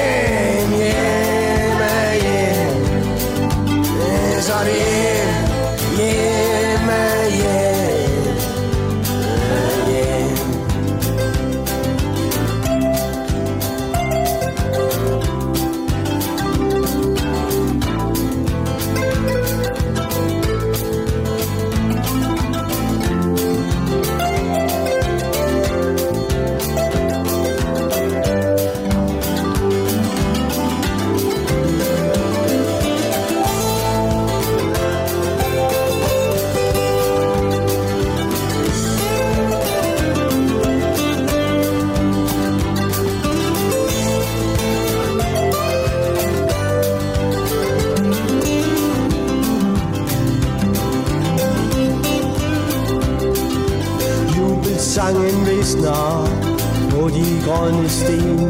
[57.66, 58.48] de grønne stene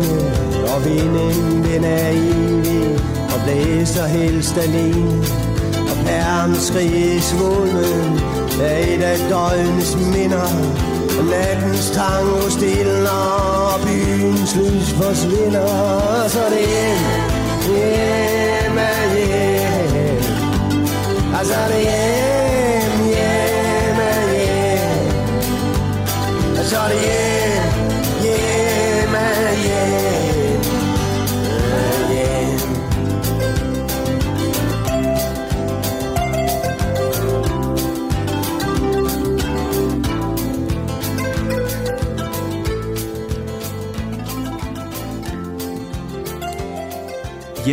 [0.75, 2.99] Og vinden den er evig
[3.35, 5.25] og blæser helst alene.
[5.91, 8.21] Og pærmen skriges svulmen
[8.61, 10.49] er et af døgnets minder
[11.19, 13.11] Og nattens tango stiller
[13.75, 16.29] og byens lys forsvinder.
[16.29, 16.97] Så det er
[17.67, 20.23] hjem, hjem er hjem.
[21.39, 22.16] Altså det er hjem,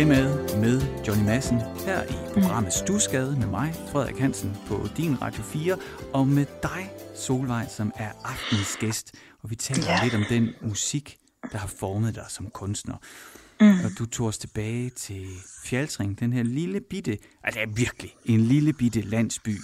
[0.04, 5.42] Hjemad med Johnny Madsen her i programmet Stusgade med mig, Frederik Hansen, på din Radio
[5.42, 5.78] 4,
[6.12, 9.12] og med dig, Solvej, som er aftens gæst.
[9.42, 10.00] Og vi taler Ja.
[10.04, 11.16] lidt om den musik,
[11.52, 12.94] der har formet dig som kunstner.
[13.60, 13.68] Mm.
[13.84, 15.26] Og du tog os tilbage til
[15.64, 19.58] Fjaltring, den her lille bitte, altså det er virkelig en lille bitte landsby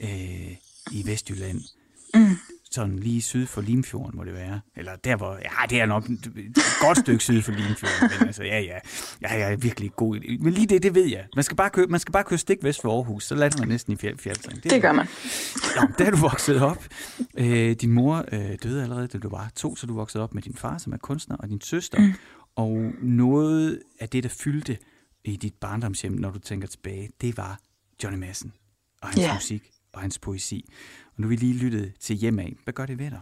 [0.00, 0.52] øh,
[0.90, 1.60] i Vestjylland,
[2.14, 2.36] mm.
[2.74, 4.60] Sådan lige syd for Limfjorden, må det være.
[4.76, 5.32] Eller der, hvor...
[5.32, 6.22] Ja, det er nok et
[6.80, 8.10] godt stykke syd for Limfjorden.
[8.18, 8.78] Men altså, ja, ja.
[9.22, 10.38] Ja, jeg er virkelig god.
[10.40, 11.26] Men lige det, det ved jeg.
[11.34, 13.68] Man skal bare køre, man skal bare køre stik vest for Aarhus, så lander man
[13.68, 14.64] næsten i fjeld, fjeldseng.
[14.64, 15.06] Det gør man.
[15.76, 16.84] Nå, der er du vokset op.
[17.38, 20.42] Øh, din mor øh, døde allerede, da du var to, så du voksede op med
[20.42, 22.00] din far, som er kunstner, og din søster.
[22.00, 22.12] Mm.
[22.56, 24.78] Og noget af det, der fyldte
[25.24, 27.58] i dit barndomshjem, når du tænker tilbage, det var
[28.04, 28.52] Johnny Madsen
[29.02, 29.34] og hans Ja.
[29.34, 30.68] musik og hans poesi.
[31.16, 32.52] Og nu vi lige lyttet til hjem af.
[32.64, 33.20] Hvad gør det ved dig?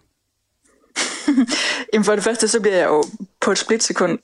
[1.93, 3.05] Jamen for det første, så bliver jeg jo
[3.41, 4.19] på et splitsekund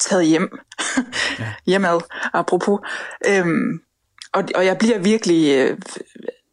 [0.00, 0.58] taget hjem.
[1.38, 1.54] Ja.
[1.66, 2.00] Hjemad,
[2.32, 2.80] apropos.
[3.26, 3.80] Øhm,
[4.32, 5.56] og, og jeg bliver virkelig...
[5.56, 5.78] Øh,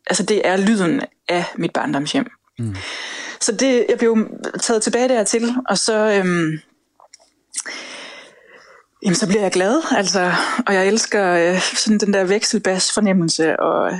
[0.07, 2.27] altså, det er lyden af mit barndomshjem.
[2.59, 2.75] Mm.
[3.41, 4.27] Så det, jeg blev
[4.61, 5.95] taget tilbage dertil, og så...
[5.95, 6.59] Øhm,
[9.03, 10.31] Jamen, så bliver jeg glad, altså,
[10.67, 13.91] og jeg elsker øh, sådan den der vekselbas fornemmelse, og,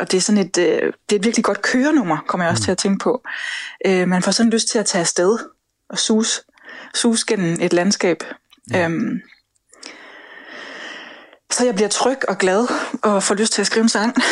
[0.00, 2.60] og det er sådan et, øh, det er et virkelig godt kørenummer, kommer jeg også
[2.60, 2.64] mm.
[2.64, 3.22] til at tænke på.
[3.86, 5.38] Øh, man får sådan lyst til at tage afsted
[5.88, 6.40] og sus,
[6.94, 8.24] sus gennem et landskab.
[8.70, 8.84] Ja.
[8.84, 9.20] Øhm,
[11.50, 12.66] så jeg bliver tryg og glad
[13.02, 14.16] og får lyst til at skrive en sang.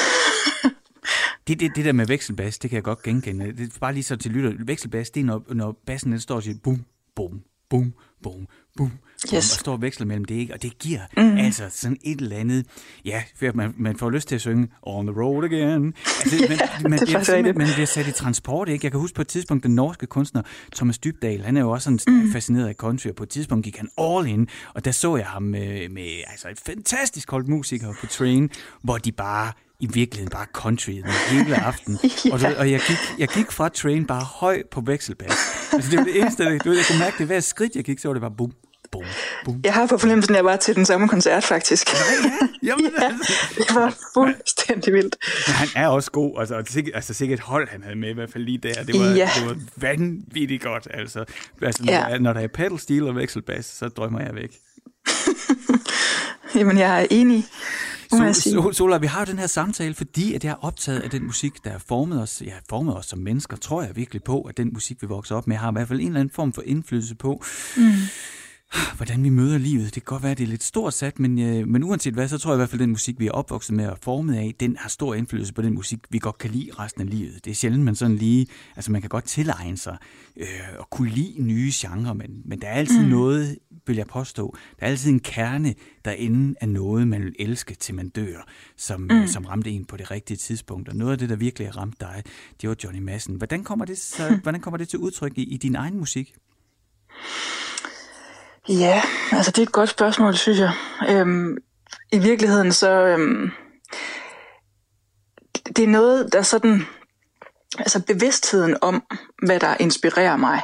[1.49, 3.46] Det, det, det der med vekselbas, det kan jeg godt genkende.
[3.46, 4.53] Det er bare lige så til lytter.
[4.64, 6.85] Vekselbas, det er, når, når bassen den står og siger bum,
[7.16, 8.92] bum, bum, bum, bum.
[9.35, 9.35] Yes.
[9.35, 10.54] Og står og veksler mellem det, ikke?
[10.54, 11.37] Og det giver mm.
[11.37, 12.66] altså sådan et eller andet...
[13.04, 15.94] Ja, for man, man får lyst til at synge On the road again.
[16.20, 18.85] Altså, Ja, man, det er man, bliver man bliver sat i transport, ikke?
[18.85, 20.42] Jeg kan huske på et tidspunkt, den norske kunstner
[20.74, 22.33] Thomas Dybdal, han er jo også sådan mm.
[22.33, 25.26] fascineret af country, og på et tidspunkt gik han all in, og der så jeg
[25.26, 28.50] ham med, med altså et fantastisk hold musikere på Train,
[28.83, 30.92] hvor de bare i virkeligheden bare country
[31.30, 31.98] hele aften.
[32.24, 32.33] Ja.
[32.33, 35.60] og, du, og jeg, gik, jeg gik fra Train bare høj på vekselbas.
[35.72, 37.26] Altså, det var det eneste, du ved, jeg kunne mærke det.
[37.26, 38.52] Hver skridt, jeg gik, så var det bare bum,
[38.92, 39.02] bum,
[39.44, 39.61] bum.
[39.64, 41.88] Jeg har på fornemmelsen, at jeg var til den samme koncert, faktisk.
[42.62, 43.09] Jamen, ja,
[43.59, 45.16] det var fuldstændig vildt.
[45.46, 46.37] Men han er også god.
[46.40, 48.83] Altså, og sikkert, altså sikkert hold, han havde med, i hvert fald lige der.
[48.85, 49.30] Det var, Ja.
[49.38, 50.88] det var vanvittigt godt.
[50.90, 51.24] Altså,
[51.62, 51.98] altså når, Ja.
[51.98, 54.50] der er- når der er pedal steel og vekselbas, så drømmer jeg væk.
[56.54, 57.44] Jamen, jeg er enig,
[58.35, 58.55] sige.
[58.55, 61.25] så, Sola, vi har jo den her samtale, fordi at jeg er optaget af den
[61.27, 64.57] musik, der har formet os, ja, formet os som mennesker, tror jeg virkelig på, at
[64.57, 66.62] den musik, vi vokser op med, har i hvert fald en eller anden form for
[66.66, 67.42] indflydelse på,
[67.77, 67.83] mm.
[68.96, 69.85] Hvordan vi møder livet.
[69.85, 72.28] Det kan godt være, at det er lidt stort sat, men, øh, men uanset hvad,
[72.28, 74.35] så tror jeg i hvert fald, at den musik, vi er opvokset med og formet
[74.35, 77.44] af, den har stor indflydelse på den musik, vi godt kan lide resten af livet.
[77.44, 79.96] Det er sjældent, man sådan lige, altså man kan godt tilegne sig
[80.37, 80.46] øh,
[80.78, 83.09] og kunne lide nye genrer, men, men der er altid mm.
[83.09, 87.74] noget, vil jeg påstå, der er altid en kerne derinde af noget, man vil elske,
[87.74, 89.26] til man dør, som, mm.
[89.26, 90.88] som ramte en på det rigtige tidspunkt.
[90.88, 92.22] Og noget af det, der virkelig har ramt dig,
[92.61, 93.35] det var Johnny Madsen.
[93.35, 96.35] Hvordan kommer det, så, hvordan kommer det til udtryk i, i din egen musik?
[98.68, 100.73] Ja, altså det er et godt spørgsmål, synes jeg.
[101.09, 101.57] Øhm,
[102.12, 102.90] I virkeligheden så...
[102.90, 103.51] Øhm,
[105.77, 106.87] det er noget, der sådan...
[107.79, 109.03] Altså bevidstheden om,
[109.46, 110.62] hvad der inspirerer mig,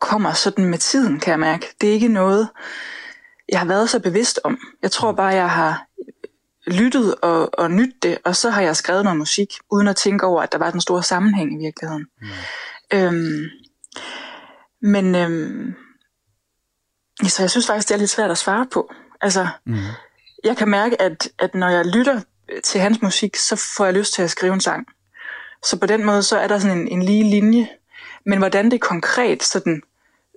[0.00, 1.66] kommer sådan med tiden, kan jeg mærke.
[1.80, 2.48] Det er ikke noget,
[3.48, 4.58] jeg har været så bevidst om.
[4.82, 5.86] Jeg tror bare, jeg har
[6.66, 10.26] lyttet og, og nydt det, og så har jeg skrevet noget musik, uden at tænke
[10.26, 12.06] over, at der var den store sammenhæng i virkeligheden.
[12.20, 12.28] Mm.
[12.98, 13.44] Øhm,
[14.82, 15.74] men øhm,
[17.24, 18.92] så jeg synes faktisk, det er lidt svært at svare på.
[19.20, 19.76] Altså, mm.
[20.44, 22.20] jeg kan mærke, at, at når jeg lytter
[22.64, 24.86] til hans musik, så får jeg lyst til at skrive en sang.
[25.64, 27.68] Så på den måde, så er der sådan en, en lige linje.
[28.26, 29.82] Men hvordan det konkret sådan,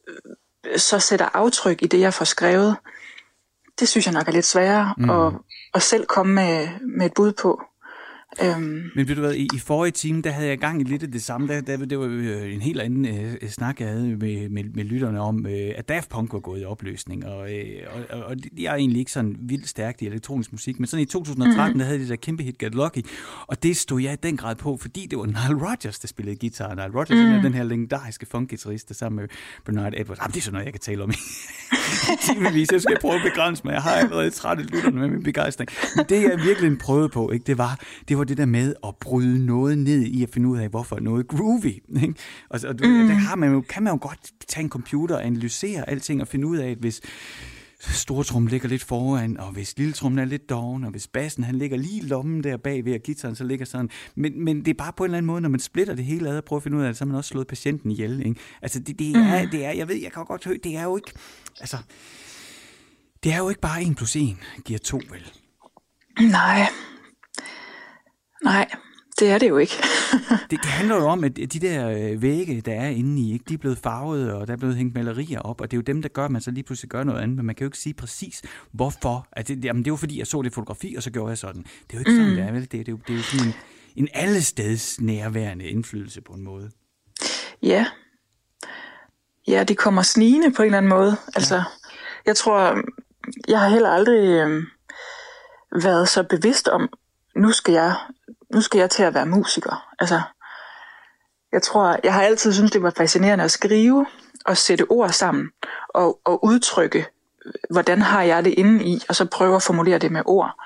[0.07, 2.75] øh, så sætter aftryk i det, jeg får skrevet,
[3.79, 5.09] det synes jeg nok er lidt sværere mm.
[5.09, 5.33] at,
[5.73, 7.61] at selv komme med, med et bud på.
[8.43, 11.03] Øhm, Men ved du hvad, i, i forrige time, der havde jeg gang i lidt
[11.03, 11.47] af det samme.
[11.47, 14.83] Der, der, det var jo en helt anden øh, snak, jeg havde med, med, med
[14.83, 17.25] lytterne om, øh, at Daft Punk var gået i opløsning.
[17.25, 17.65] Og, øh,
[18.09, 21.05] og, og, jeg er egentlig ikke sådan vildt stærkt i elektronisk musik, men sådan i
[21.05, 21.79] 2013, mm-hmm.
[21.79, 23.05] der havde de der kæmpe hit Get Lucky,
[23.47, 26.35] og det stod jeg i den grad på, fordi det var Nile Rodgers, der spillede
[26.35, 26.69] guitar.
[26.69, 27.31] Nile Rodgers mm.
[27.31, 29.29] er den her legendariske funkguitarist, der sammen med
[29.65, 30.19] Bernard Edwards.
[30.19, 31.13] Jamen, det er sådan noget, jeg kan tale om i
[32.33, 32.71] timevis.
[32.71, 33.73] Jeg skal prøve at begrænse mig.
[33.73, 35.69] Jeg har allerede trættet lytterne med min begejstring.
[35.95, 38.95] Men det, jeg virkelig prøvede på, ikke, det, var, det var det der med at
[39.01, 41.65] bryde noget ned i at finde ud af, hvorfor noget er groovy.
[42.01, 42.13] Ikke?
[42.49, 43.07] Og, og mm.
[43.07, 46.27] der har man jo, kan man jo godt tage en computer og analysere alting og
[46.27, 47.01] finde ud af, at hvis
[47.79, 51.77] stortrummen ligger lidt foran, og hvis lilletrummen er lidt doven, og hvis bassen han ligger
[51.77, 53.89] lige lommen der bag ved, og gitaren så ligger sådan.
[54.15, 56.29] Men, men det er bare på en eller anden måde, når man splitter det hele
[56.29, 58.25] ad og prøver at finde ud af det, så har man også slået patienten ihjel.
[58.25, 58.41] Ikke?
[58.61, 60.95] Altså det, det, er, det er, jeg ved, jeg kan godt høre, det er jo
[60.95, 61.11] ikke,
[61.59, 61.77] altså,
[63.23, 65.31] det er jo ikke bare 1 plus 1 giver 2, vel?
[66.31, 66.67] nej.
[68.49, 68.69] Nej,
[69.19, 69.73] det er det jo ikke.
[70.49, 73.45] Det, det handler jo om, at de der øh, vægge, der er inde i, ikke,
[73.49, 75.81] de er blevet farvet, og der er blevet hængt malerier op, og det er jo
[75.81, 77.67] dem, der gør, at man så lige pludselig gør noget andet, men man kan jo
[77.67, 79.27] ikke sige præcis, hvorfor.
[79.31, 81.37] At det, jamen, det er jo fordi, jeg så det fotografi, og så gjorde jeg
[81.37, 81.61] sådan.
[81.61, 82.35] Det er jo ikke sådan, mm.
[82.35, 82.61] det er, vel?
[82.61, 83.53] Det, det, er jo, det er jo sådan en,
[83.95, 86.71] en allesteds nærværende indflydelse på en måde.
[87.63, 87.85] Ja.
[89.47, 91.17] Ja, det kommer snigende på en eller anden måde.
[91.35, 91.63] Altså, ja.
[92.25, 92.77] jeg tror,
[93.47, 94.63] jeg har heller aldrig øh,
[95.83, 96.89] været så bevidst om,
[97.35, 97.95] nu skal jeg,
[98.53, 99.89] nu skal jeg til at være musiker.
[99.99, 100.21] Altså,
[101.51, 104.05] jeg tror, jeg har altid syntes, det var fascinerende at skrive
[104.45, 105.49] og sætte ord sammen
[105.89, 107.05] og, og udtrykke,
[107.69, 110.61] hvordan har jeg det inde i, og så prøve at formulere det med ord.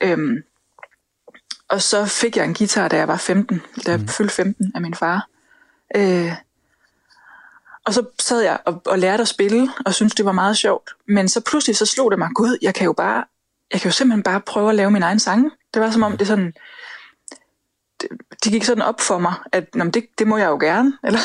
[0.00, 0.42] Øhm,
[1.68, 4.08] og så fik jeg en guitar, da jeg var 15, da jeg mm.
[4.08, 5.28] fyldte 15 af min far.
[5.96, 6.32] Øh,
[7.84, 10.90] og så sad jeg og, og lærte at spille, og syntes, det var meget sjovt.
[11.08, 13.24] Men så pludselig så slog det mig, gud, jeg kan jo bare,
[13.72, 15.50] jeg kan jo simpelthen bare prøve at lave min egen sange.
[15.74, 16.52] Det var som om det sådan,
[18.00, 18.08] det,
[18.44, 20.98] det gik sådan op for mig, at nå, det, det må jeg jo gerne.
[21.06, 21.18] Eller,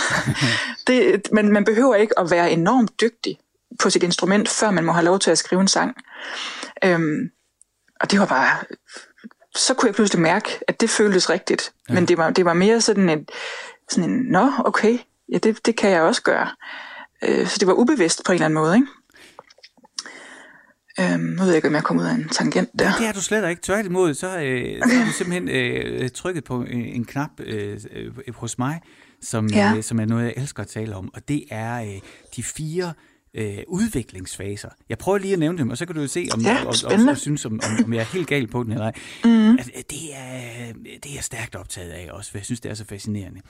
[0.87, 3.39] det, men man behøver ikke at være enormt dygtig
[3.79, 5.95] på sit instrument, før man må have lov til at skrive en sang.
[6.83, 7.31] Øhm,
[7.99, 8.57] og det var bare,
[9.55, 11.73] så kunne jeg pludselig mærke, at det føltes rigtigt.
[11.89, 11.93] Ja.
[11.93, 13.27] Men det var, det var mere sådan en,
[13.89, 14.97] sådan en, nå, okay,
[15.31, 16.49] ja, det, det kan jeg også gøre.
[17.23, 18.87] Øh, så det var ubevidst på en eller anden måde, ikke?
[20.99, 22.91] Øhm, nu ved jeg ikke, om jeg kom ud af en tangent der.
[22.99, 23.61] Det er du slet ikke.
[23.61, 28.57] Tværtimod, så, øh, så har du simpelthen øh, trykket på en, knap øh, øh, hos
[28.57, 28.81] mig,
[29.21, 29.73] som, ja.
[29.75, 31.09] øh, som er noget, jeg elsker at tale om.
[31.13, 31.99] Og det er øh,
[32.35, 32.93] de fire
[33.33, 34.69] øh, udviklingsfaser.
[34.89, 36.75] Jeg prøver lige at nævne dem, og så kan du jo se, om, ja, og,
[36.85, 38.93] og, og, synes, om, om, om jeg er helt gal på den eller ej.
[39.23, 39.51] Mm.
[39.51, 42.75] Altså, det, er, det er jeg stærkt optaget af også, for jeg synes, det er
[42.75, 43.41] så fascinerende.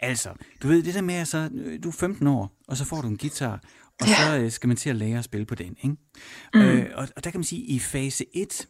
[0.00, 0.28] Altså,
[0.62, 1.48] du ved, det der med, at så,
[1.84, 3.60] du er 15 år, og så får du en guitar,
[4.00, 4.14] og ja.
[4.14, 5.76] så øh, skal man til at lære at spille på den.
[5.82, 5.96] Ikke?
[6.54, 6.60] Mm.
[6.60, 8.68] Øh, og, og der kan man sige, at i fase 1,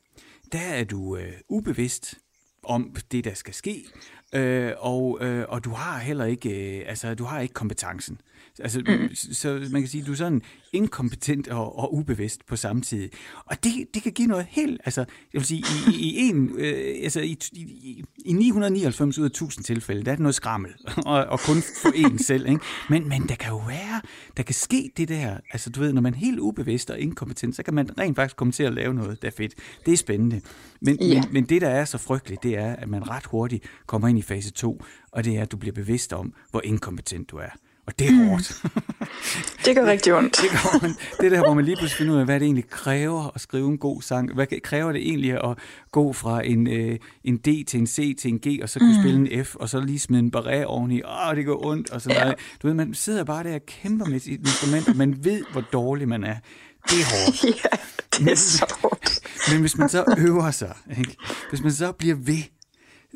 [0.53, 2.15] der er du øh, ubevidst
[2.63, 3.85] om det, der skal ske,
[4.33, 8.21] øh, og, øh, og du har heller ikke, øh, altså, du har ikke kompetencen.
[8.61, 9.15] Altså, mm.
[9.15, 10.43] Så man kan sige, at du er sådan
[10.73, 13.09] inkompetent og, og ubevidst på samme tid.
[13.47, 16.95] Og det, det kan give noget helt, altså, jeg vil sige, i, i, en, øh,
[17.03, 20.71] altså, i, i, i 999 ud af 1000 tilfælde, der er det noget skrammel,
[21.07, 22.61] og, og kun for en selv, ikke?
[22.91, 24.01] Men, men der kan jo være,
[24.37, 27.57] der kan ske det der, altså du ved, når man er helt ubevidst og inkompetent,
[27.57, 29.55] så kan man rent faktisk komme til at lave noget, der er fedt.
[29.87, 30.41] Det er spændende.
[30.81, 31.15] Men, ja.
[31.15, 34.19] men, men det, der er så frygteligt, det er, at man ret hurtigt kommer ind
[34.19, 37.51] i fase 2, og det er, at du bliver bevidst om, hvor inkompetent du er.
[37.87, 38.29] Og det er mm.
[38.29, 38.63] hårdt.
[39.65, 40.37] det gør rigtig ondt.
[40.43, 40.99] det, gør ondt.
[41.21, 43.41] det er der, hvor man lige pludselig finder ud af, hvad det egentlig kræver at
[43.41, 44.35] skrive en god sang.
[44.35, 45.59] Hvad kræver det egentlig at
[45.93, 48.97] gå fra en, øh, en D til en C til en G, og så kunne
[48.97, 49.03] mm.
[49.03, 51.03] spille en F, og så lige smide en barré oveni.
[51.03, 52.25] Åh, det går ondt, og sådan ja.
[52.25, 52.39] noget.
[52.63, 55.61] Du ved, man sidder bare der og kæmper med sit instrument, og man ved, hvor
[55.61, 56.37] dårlig man er.
[56.91, 57.45] Det er hårdt.
[57.65, 57.79] ja,
[58.19, 59.21] det er så hårdt.
[59.53, 61.17] Men hvis man så øver sig, ikke?
[61.51, 62.43] hvis man så bliver ved,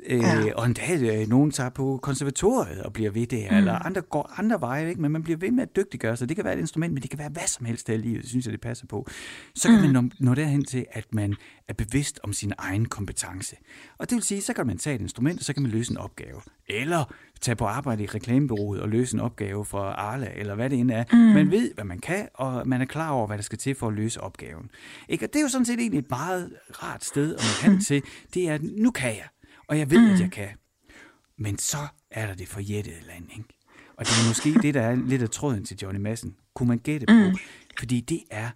[0.08, 0.40] Ja.
[0.40, 3.56] Øh, og endda øh, nogen tager på konservatoriet og bliver ved det, mm.
[3.56, 5.00] eller andre går andre veje, ikke?
[5.00, 6.28] men man bliver ved med at dygtiggøre sig.
[6.28, 8.28] Det kan være et instrument, men det kan være hvad som helst der i livet,
[8.28, 9.06] synes jeg, det passer på.
[9.54, 9.92] Så kan mm.
[9.92, 11.34] man nå, nå derhen til, at man
[11.68, 13.56] er bevidst om sin egen kompetence.
[13.98, 15.90] Og det vil sige, så kan man tage et instrument, og så kan man løse
[15.90, 16.40] en opgave.
[16.68, 17.04] Eller
[17.40, 20.90] tage på arbejde i reklamebyrået og løse en opgave for Arla, eller hvad det end
[20.90, 21.04] er.
[21.12, 21.18] Mm.
[21.18, 23.88] Man ved, hvad man kan, og man er klar over, hvad der skal til for
[23.88, 24.70] at løse opgaven.
[25.08, 25.26] Ikke?
[25.26, 27.80] Og det er jo sådan set egentlig et meget rart sted at man kan mm.
[27.80, 28.02] til.
[28.34, 29.26] Det er, at nu kan jeg.
[29.70, 30.14] Og jeg ved, mm.
[30.14, 30.48] at jeg kan.
[31.36, 33.48] Men så er der det forjættede land, ikke?
[33.96, 36.36] Og det er måske det, der er lidt af tråden til Johnny Madsen.
[36.54, 37.12] Kunne man gætte på?
[37.12, 37.36] Mm.
[37.78, 38.50] Fordi det er,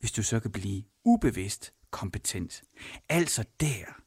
[0.00, 2.62] hvis du så kan blive ubevidst kompetent.
[3.08, 4.02] Altså der,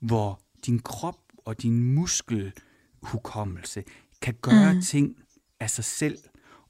[0.00, 3.84] hvor din krop og din muskelhukommelse
[4.22, 4.82] kan gøre mm.
[4.82, 5.16] ting
[5.60, 6.18] af sig selv,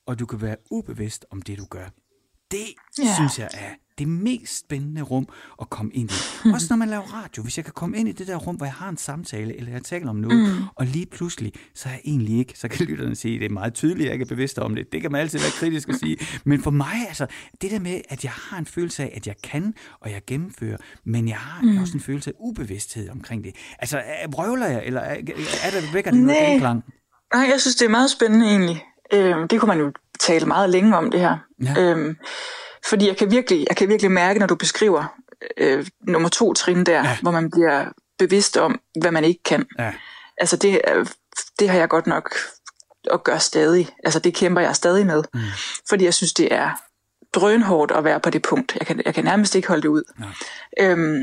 [0.07, 1.89] og du kan være ubevidst om det, du gør.
[2.51, 3.15] Det yeah.
[3.15, 5.29] synes jeg er det mest spændende rum
[5.61, 6.49] at komme ind i.
[6.55, 7.43] Også når man laver radio.
[7.43, 9.73] Hvis jeg kan komme ind i det der rum, hvor jeg har en samtale, eller
[9.73, 10.65] jeg taler om noget, mm.
[10.75, 13.75] og lige pludselig, så er jeg egentlig ikke, så kan lytterne sige, det er meget
[13.75, 14.93] tydeligt, at jeg ikke er bevidst om det.
[14.93, 16.17] Det kan man altid være kritisk at sige.
[16.45, 17.27] Men for mig, altså,
[17.63, 20.77] det der med, at jeg har en følelse af, at jeg kan, og jeg gennemfører,
[21.05, 21.79] men jeg har mm.
[21.79, 23.55] også en følelse af ubevidsthed omkring det.
[23.79, 25.15] Altså, brøvler jeg, eller er,
[25.65, 26.85] er der vækker det noget genklang?
[27.35, 28.83] Nej, jeg synes, det er meget spændende egentlig.
[29.13, 31.39] Øhm, det kunne man jo tale meget længe om, det her.
[31.65, 31.75] Ja.
[31.79, 32.17] Øhm,
[32.89, 35.05] fordi jeg kan virkelig, jeg kan virkelig mærke, når du beskriver
[35.57, 37.19] øh, nummer to trin der, ja.
[37.23, 37.85] hvor man bliver
[38.19, 39.67] bevidst om, hvad man ikke kan.
[39.79, 39.93] Ja.
[40.39, 40.81] Altså det,
[41.59, 42.35] det har jeg godt nok
[43.13, 43.89] at gøre stadig.
[44.05, 45.23] Altså det kæmper jeg stadig med.
[45.35, 45.41] Mm.
[45.89, 46.71] Fordi jeg synes, det er
[47.35, 48.77] drønhårdt at være på det punkt.
[48.79, 50.03] Jeg kan, jeg kan nærmest ikke holde det ud.
[50.79, 50.91] Ja.
[50.91, 51.23] Øhm,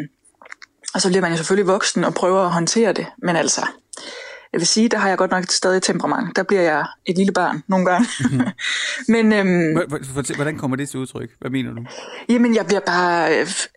[0.94, 3.08] og så bliver man jo selvfølgelig voksen og prøver at håndtere det.
[3.18, 3.68] Men altså,
[4.54, 6.36] jeg vil sige, der har jeg godt nok stadig temperament.
[6.36, 8.08] Der bliver jeg et lille barn nogle gange.
[8.20, 8.48] Mm-hmm.
[9.14, 9.78] Men, øhm,
[10.36, 11.30] Hvordan kommer det til udtryk?
[11.40, 11.86] Hvad mener du?
[12.30, 13.30] Jamen, jeg bliver bare,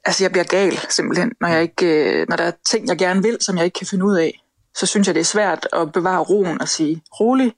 [0.05, 3.23] altså jeg bliver gal simpelthen, når, jeg ikke, øh, når der er ting, jeg gerne
[3.23, 4.45] vil, som jeg ikke kan finde ud af.
[4.77, 7.55] Så synes jeg, det er svært at bevare roen og sige, rolig,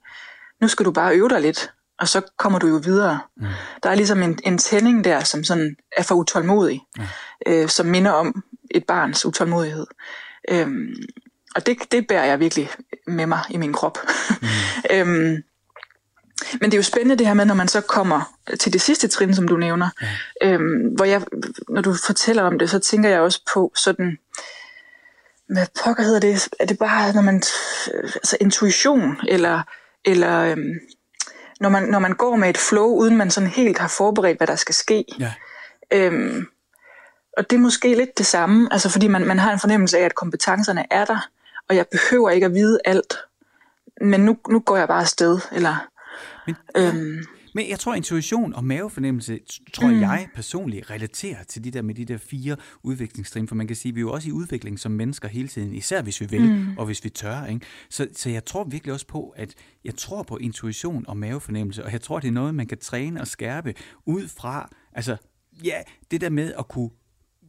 [0.61, 3.19] nu skal du bare øve dig lidt, og så kommer du jo videre.
[3.37, 3.45] Mm.
[3.83, 7.03] Der er ligesom en, en tænding der, som sådan er for utålmodig, mm.
[7.47, 9.85] øh, som minder om et barns utålmodighed.
[10.49, 10.95] Øhm,
[11.55, 12.69] og det, det bærer jeg virkelig
[13.07, 13.97] med mig i min krop.
[14.41, 14.47] Mm.
[14.91, 15.43] øhm,
[16.61, 19.07] Men det er jo spændende det her med, når man så kommer til det sidste
[19.07, 19.89] trin, som du nævner.
[20.41, 20.51] Ja.
[20.51, 21.21] Øhm, hvor jeg,
[21.69, 24.17] når du fortæller om det, så tænker jeg også på sådan,
[25.49, 26.49] hvad pokker hedder det?
[26.59, 27.35] Er det bare, når man,
[28.15, 29.61] altså intuition, eller,
[30.05, 30.73] eller øhm,
[31.59, 34.47] når, man, når man går med et flow, uden man sådan helt har forberedt, hvad
[34.47, 35.05] der skal ske.
[35.19, 35.33] Ja.
[35.91, 36.47] Øhm,
[37.37, 40.03] og det er måske lidt det samme, altså fordi man, man har en fornemmelse af,
[40.03, 41.29] at kompetencerne er der,
[41.73, 43.13] og jeg behøver ikke at vide alt,
[44.01, 45.87] men nu, nu går jeg bare afsted, eller...
[46.47, 49.39] Men, øhm, men jeg tror, intuition og mavefornemmelse,
[49.73, 50.01] tror mm.
[50.01, 53.89] jeg personligt, relaterer til de der med de der fire udviklingstrin, for man kan sige,
[53.89, 56.41] at vi er jo også i udvikling som mennesker hele tiden, især hvis vi vil,
[56.41, 56.77] mm.
[56.77, 57.45] og hvis vi tør.
[57.45, 57.65] Ikke?
[57.89, 59.53] Så, så jeg tror virkelig også på, at
[59.83, 63.21] jeg tror på intuition og mavefornemmelse, og jeg tror, det er noget, man kan træne
[63.21, 63.73] og skærpe
[64.05, 65.17] ud fra, altså,
[65.63, 66.89] ja, det der med at kunne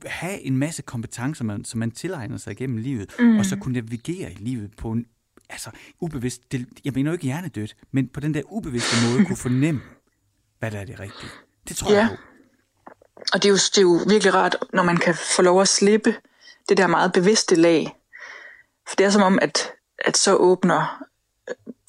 [0.07, 3.39] have en masse kompetencer, man, som man tilegner sig igennem livet, mm.
[3.39, 5.07] og så kunne navigere i livet på en
[5.49, 5.71] altså
[6.01, 9.81] ubevidst, det, jeg mener jo ikke hjernedødt, men på den der ubevidste måde kunne fornemme,
[10.59, 11.31] hvad der er det rigtige.
[11.69, 11.97] Det tror ja.
[11.97, 12.17] jeg på.
[13.33, 15.69] Og det er, jo, det er jo virkelig rart, når man kan få lov at
[15.69, 16.15] slippe
[16.69, 17.97] det der meget bevidste lag.
[18.89, 21.05] For det er som om, at, at så, åbner,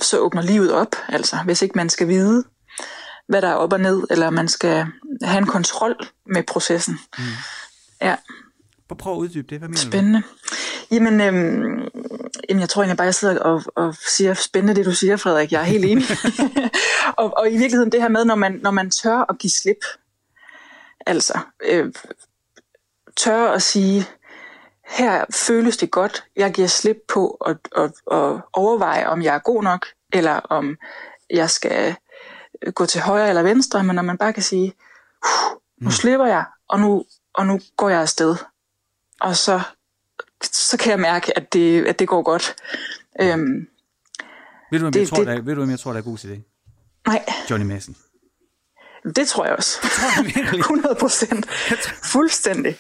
[0.02, 2.44] så åbner livet op, altså hvis ikke man skal vide,
[3.28, 4.88] hvad der er op og ned, eller man skal
[5.22, 7.00] have en kontrol med processen.
[7.18, 7.24] Mm.
[8.02, 8.16] Ja.
[9.00, 9.58] Prøv at uddybe det.
[9.58, 10.22] Hvad mener Spændende.
[10.22, 10.56] Du?
[10.92, 11.88] Jamen, øhm,
[12.50, 15.52] jamen, jeg tror egentlig bare, jeg sidder og, og siger, spændende det, du siger, Frederik.
[15.52, 16.06] Jeg er helt enig.
[17.20, 19.86] og, og i virkeligheden det her med, når man, når man tør at give slip,
[21.06, 21.94] altså øh,
[23.18, 24.06] tør at sige,
[24.88, 29.40] her føles det godt, jeg giver slip på at, at, at overveje, om jeg er
[29.40, 30.78] god nok, eller om
[31.30, 31.96] jeg skal
[32.76, 34.74] gå til højre eller venstre, men når man bare kan sige,
[35.82, 35.92] nu mm.
[35.92, 37.06] slipper jeg, og nu,
[37.38, 38.36] og nu går jeg afsted.
[39.22, 39.62] Og så
[40.44, 42.56] så kan jeg mærke, at det, at det går godt.
[43.22, 43.68] Øhm,
[44.72, 46.04] ved, du, hvem det, jeg tror, det, der, ved du, hvem jeg tror, der er
[46.04, 46.44] god til det?
[47.08, 47.26] Nej.
[47.50, 47.98] Johnny Madsen.
[49.16, 49.80] Det tror jeg også.
[49.84, 50.60] Det tror jeg virkelig.
[50.70, 51.50] 100 procent.
[52.04, 52.78] Fuldstændig.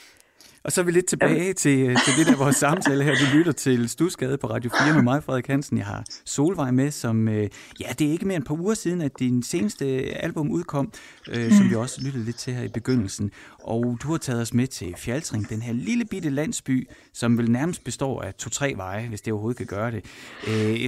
[0.66, 3.11] Og så er vi lidt tilbage til, øh, til det der vores samtale her.
[3.11, 5.78] Du lytter til Stusgade på Radio 4 med mig, Frederik Hansen.
[5.78, 7.28] Jeg har Solvej med, som...
[7.28, 7.49] Øh,
[7.80, 9.86] ja, det er ikke mere end et par uger siden, at din seneste
[10.24, 10.91] album udkom,
[11.30, 13.32] øh, som vi også lyttede lidt til her i begyndelsen.
[13.59, 17.51] Og du har taget os med til Fjaltring, den her lille bitte landsby, som vel
[17.51, 20.05] nærmest består af to-tre veje, hvis det overhovedet kan gøre det.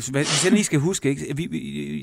[0.10, 1.36] hvis jeg lige skal huske, ikke?
[1.36, 1.48] Vi,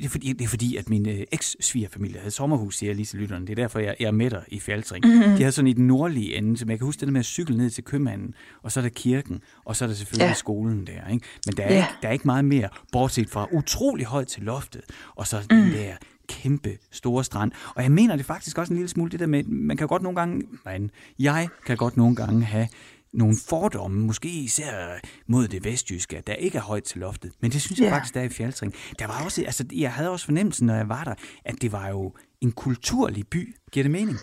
[0.00, 3.18] det, er fordi, det er fordi, at min eks-svigerfamilie havde sommerhus, siger jeg lige til
[3.18, 3.46] lytterne.
[3.46, 5.06] Det er derfor, jeg, jeg er med dig i Fjaltring.
[5.06, 5.22] Mm-hmm.
[5.22, 7.63] De havde sådan i den nordlige ende, så jeg kan huske det med at cykle
[7.64, 10.34] ned til købmanden, og så er der kirken, og så er der selvfølgelig ja.
[10.34, 11.08] skolen der.
[11.08, 11.26] Ikke?
[11.46, 11.78] Men der er, ja.
[11.78, 14.82] ikke, der er ikke meget mere, bortset fra utrolig højt til loftet,
[15.14, 15.56] og så mm.
[15.56, 15.94] den der
[16.28, 17.52] kæmpe store strand.
[17.74, 20.02] Og jeg mener det faktisk også en lille smule, det der med, man kan godt
[20.02, 22.68] nogle gange, man, jeg kan godt nogle gange have
[23.12, 27.32] nogle fordomme, måske især mod det vestjyske, der ikke er højt til loftet.
[27.40, 27.94] Men det synes jeg yeah.
[27.94, 28.74] faktisk, der er i Fjaltring.
[28.98, 31.88] Der var også, altså, jeg havde også fornemmelsen, når jeg var der, at det var
[31.88, 33.56] jo en kulturlig by.
[33.72, 34.18] Giver det mening?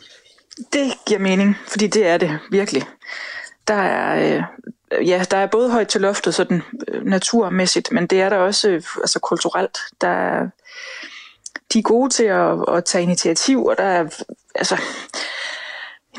[0.58, 2.84] Det giver mening, fordi det er det virkelig.
[3.68, 4.38] Der er,
[4.92, 8.38] øh, ja, der er både højt til loftet, sådan øh, naturmæssigt, men det er der
[8.38, 9.78] også øh, altså kulturelt.
[10.02, 10.50] Der er,
[11.74, 14.24] de er gode til at, at tage initiativ, og der er,
[14.56, 14.82] altså,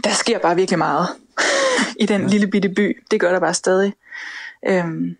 [0.04, 1.08] der sker bare virkelig meget
[2.02, 2.28] i den ja.
[2.28, 3.02] lille bitte by.
[3.10, 3.94] Det gør der bare stadig.
[4.68, 5.16] Øhm,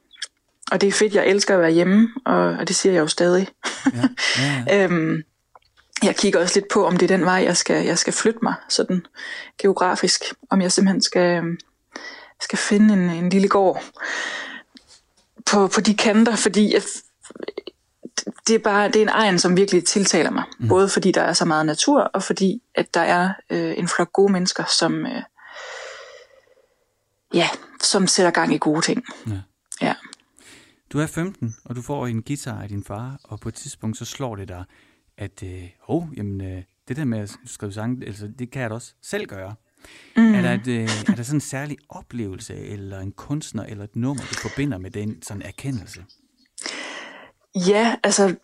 [0.73, 3.07] og det er fedt, jeg elsker at være hjemme, og, og det siger jeg jo
[3.07, 3.49] stadig.
[3.95, 4.09] Ja.
[4.39, 4.85] Ja, ja.
[4.85, 5.23] øhm,
[6.03, 8.41] jeg kigger også lidt på, om det er den vej, jeg skal, jeg skal flytte
[8.43, 9.07] mig, sådan
[9.59, 10.23] geografisk.
[10.51, 11.43] Om jeg simpelthen skal,
[12.41, 13.85] skal finde en, en lille gård
[15.47, 16.83] på, på de kanter, fordi jeg,
[18.47, 20.45] det er bare det er en egen, som virkelig tiltaler mig.
[20.59, 20.69] Mm.
[20.69, 24.13] Både fordi der er så meget natur, og fordi at der er øh, en flok
[24.13, 25.23] gode mennesker, som, øh,
[27.35, 27.49] ja,
[27.83, 29.05] som sætter gang i gode ting.
[29.27, 29.41] Ja.
[29.81, 29.95] ja.
[30.93, 33.99] Du er 15, og du får en guitar af din far, og på et tidspunkt
[33.99, 34.65] så slår det dig,
[35.23, 38.71] at øh, oh, jamen, øh, det der med at skrive sang, altså, det kan jeg
[38.71, 39.55] da også selv gøre.
[40.17, 40.35] Mm.
[40.35, 43.97] Er, der et, øh, er der sådan en særlig oplevelse, eller en kunstner, eller et
[43.97, 46.05] nummer, du forbinder med den sådan erkendelse?
[47.55, 48.35] Ja, altså,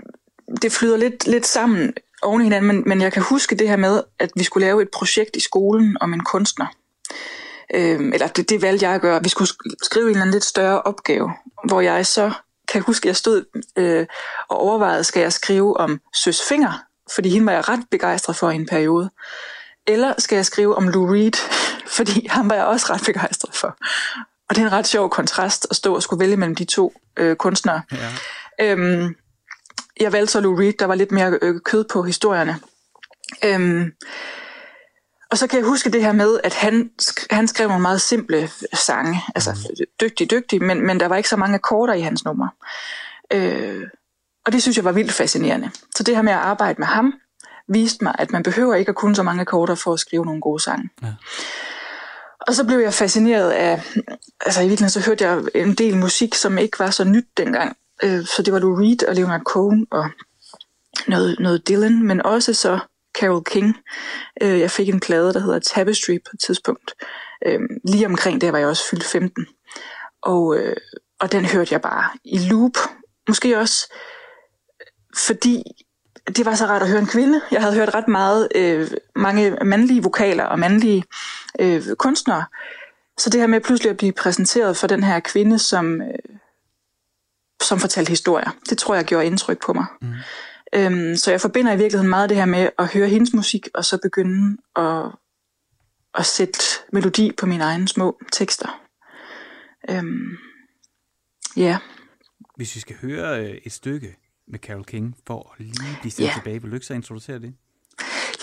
[0.63, 3.77] det flyder lidt, lidt sammen oven i hinanden, men, men jeg kan huske det her
[3.77, 6.67] med, at vi skulle lave et projekt i skolen om en kunstner.
[7.75, 9.23] Øh, eller det, det valgte jeg at gøre.
[9.23, 9.49] Vi skulle
[9.83, 11.33] skrive en eller anden lidt større opgave,
[11.65, 12.33] hvor jeg så
[12.73, 13.45] kan huske, at jeg stod
[13.77, 14.07] øh,
[14.49, 18.51] og overvejede, skal jeg skrive om Søs Finger, fordi hende var jeg ret begejstret for
[18.51, 19.11] i en periode.
[19.87, 21.33] Eller skal jeg skrive om Lou Reed,
[21.97, 23.77] fordi ham var jeg også ret begejstret for.
[24.49, 26.93] Og det er en ret sjov kontrast at stå og skulle vælge mellem de to
[27.17, 27.83] øh, kunstnere.
[27.93, 28.11] Ja.
[28.61, 29.17] Øhm,
[30.01, 32.57] jeg valgte så Lou Reed, der var lidt mere øh, kød på historierne.
[33.45, 33.93] Øhm,
[35.31, 36.91] og så kan jeg huske det her med, at han,
[37.31, 39.23] han skrev nogle meget simple sange.
[39.35, 39.85] Altså mm.
[40.01, 42.49] dygtig, dygtig, men, men der var ikke så mange akkorder i hans nummer.
[43.33, 43.83] Øh,
[44.47, 45.71] Og det synes jeg var vildt fascinerende.
[45.97, 47.15] Så det her med at arbejde med ham,
[47.69, 50.41] viste mig, at man behøver ikke at kunne så mange akkorder for at skrive nogle
[50.41, 50.91] gode sange.
[51.03, 51.15] Ja.
[52.41, 53.83] Og så blev jeg fascineret af,
[54.47, 57.77] altså i virkeligheden så hørte jeg en del musik, som ikke var så nyt dengang.
[58.03, 60.11] Øh, så det var Lou Reed og Leonard Cohen og
[61.07, 62.79] noget, noget Dylan, men også så
[63.21, 63.77] Carol King.
[64.43, 66.95] Øh, jeg fik en plade, der hedder Tapestry på et tidspunkt.
[67.47, 69.47] Øh, lige omkring der var jeg også fyldt 15.
[70.23, 70.77] Og, øh,
[71.21, 72.77] og den hørte jeg bare i loop.
[73.29, 73.87] Måske også
[74.81, 75.63] øh, fordi
[76.37, 77.41] det var så rart at høre en kvinde.
[77.51, 81.05] Jeg havde hørt ret meget øh, mange mandlige vokaler og mandlige
[81.61, 82.45] øh, kunstnere.
[83.19, 86.39] Så det her med pludselig at blive præsenteret for den her kvinde, som, øh,
[87.63, 89.87] som fortalte historier, det tror jeg gjorde indtryk på mig.
[90.03, 90.13] Mm.
[90.75, 93.85] Øhm, så jeg forbinder i virkeligheden meget det her med at høre hendes musik, og
[93.85, 95.05] så begynde at,
[96.15, 96.59] at sætte
[96.93, 98.81] melodi på mine egne små tekster.
[99.91, 100.37] Øhm,
[101.57, 101.63] ja.
[101.63, 101.79] Yeah.
[102.57, 104.17] Hvis vi skal høre øh, et stykke
[104.49, 106.35] med Carol King, for at lige blive sendt yeah.
[106.35, 107.55] tilbage, vil du ikke så introducere det?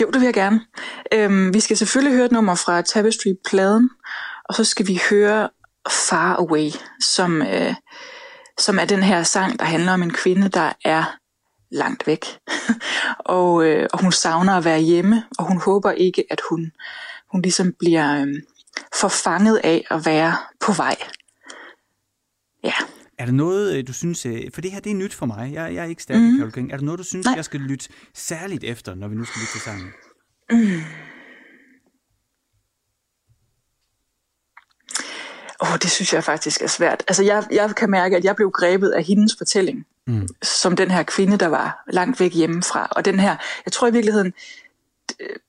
[0.00, 0.60] Jo, det vil jeg gerne.
[1.12, 3.90] Øhm, vi skal selvfølgelig høre et nummer fra Tapestry-pladen,
[4.44, 5.50] og så skal vi høre
[5.90, 6.70] Far Away,
[7.00, 7.74] som, øh,
[8.58, 11.18] som er den her sang, der handler om en kvinde, der er
[11.70, 12.24] langt væk.
[13.18, 16.72] og, øh, og hun savner at være hjemme, og hun håber ikke, at hun,
[17.32, 18.34] hun ligesom bliver øh,
[19.00, 20.96] forfanget af at være på vej.
[22.64, 22.74] Ja.
[23.18, 25.52] Er der noget, øh, du synes, øh, for det her det er nyt for mig,
[25.52, 26.38] jeg, jeg er ikke stærk mm.
[26.38, 26.72] Carol King.
[26.72, 27.34] Er der noget, du synes, Nej.
[27.34, 29.92] jeg skal lytte særligt efter, når vi nu skal lytte til sangen?
[30.50, 30.82] Mm.
[35.62, 37.04] Åh, oh, det synes jeg faktisk er svært.
[37.08, 40.28] Altså, jeg, jeg kan mærke, at jeg blev grebet af hendes fortælling, mm.
[40.42, 42.88] som den her kvinde, der var langt væk hjemmefra.
[42.90, 44.32] Og den her, jeg tror i virkeligheden,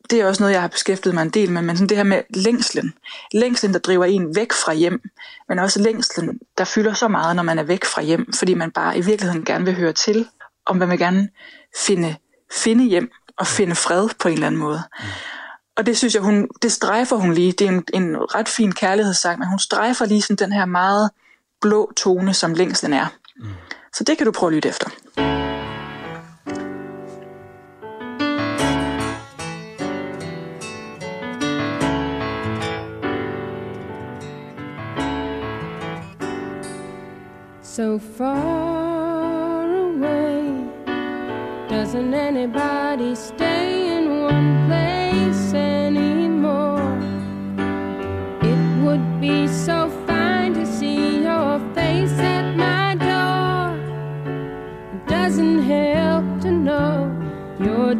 [0.09, 2.03] det er også noget, jeg har beskæftiget mig en del med, men sådan det her
[2.03, 2.93] med længslen.
[3.33, 5.01] Længslen, der driver en væk fra hjem,
[5.49, 8.71] men også længslen, der fylder så meget, når man er væk fra hjem, fordi man
[8.71, 10.27] bare i virkeligheden gerne vil høre til,
[10.65, 11.29] og man vil gerne
[11.77, 12.15] finde,
[12.63, 14.81] finde hjem og finde fred på en eller anden måde.
[14.99, 15.05] Mm.
[15.77, 17.51] Og det synes jeg, hun, det strejfer hun lige.
[17.51, 21.09] Det er en, en ret fin kærlighedssang, men hun strejfer lige sådan den her meget
[21.61, 23.07] blå tone, som længslen er.
[23.39, 23.47] Mm.
[23.97, 24.89] Så det kan du prøve at lytte efter.
[37.77, 40.65] so far away.
[41.69, 46.97] Doesn't anybody stay in one place anymore?
[48.41, 49.86] It would be so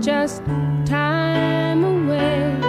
[0.01, 0.43] just
[0.85, 2.59] time away.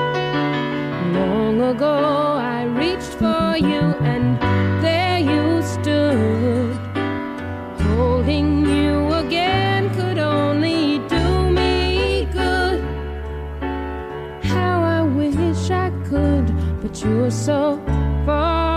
[1.13, 1.95] Long ago,
[2.41, 4.39] I reached for you and
[4.83, 6.79] there you stood
[7.81, 12.81] Holding you again could only do me good.
[14.43, 16.47] How I wish I could,
[16.81, 17.81] but you're so
[18.25, 18.68] far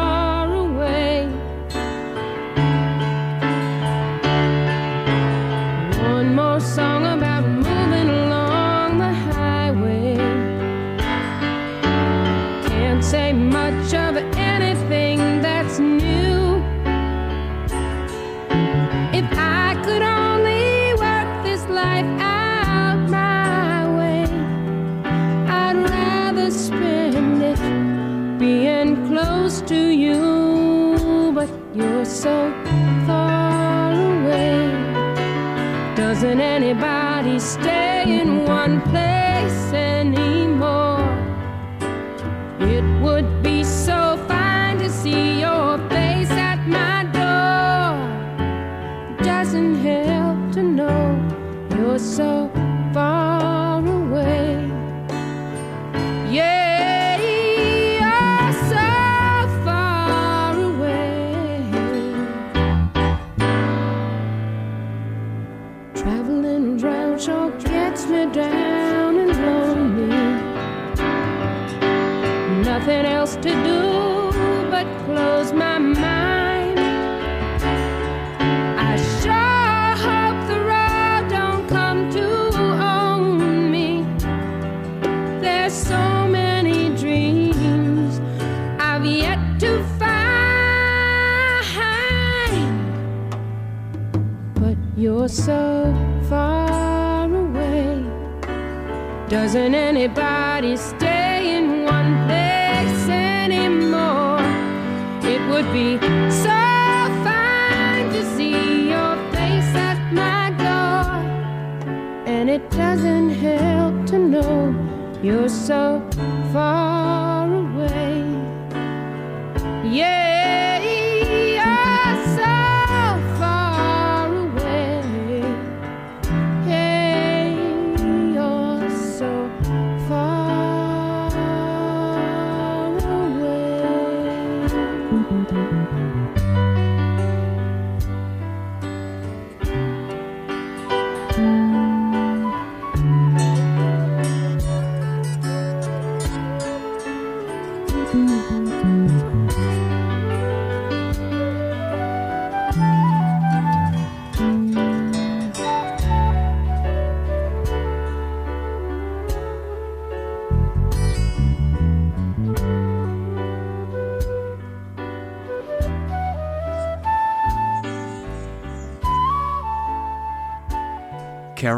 [115.24, 116.02] you're so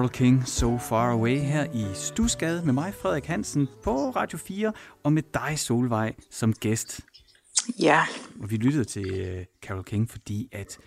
[0.04, 4.74] Carol King, So Far Away her i Stusgade med mig, Frederik Hansen, på Radio 4,
[5.04, 7.02] og med dig, Solvej, som gæst.
[7.80, 8.02] Ja,
[8.42, 10.78] Og vi lyttede til uh, Carol King, fordi at,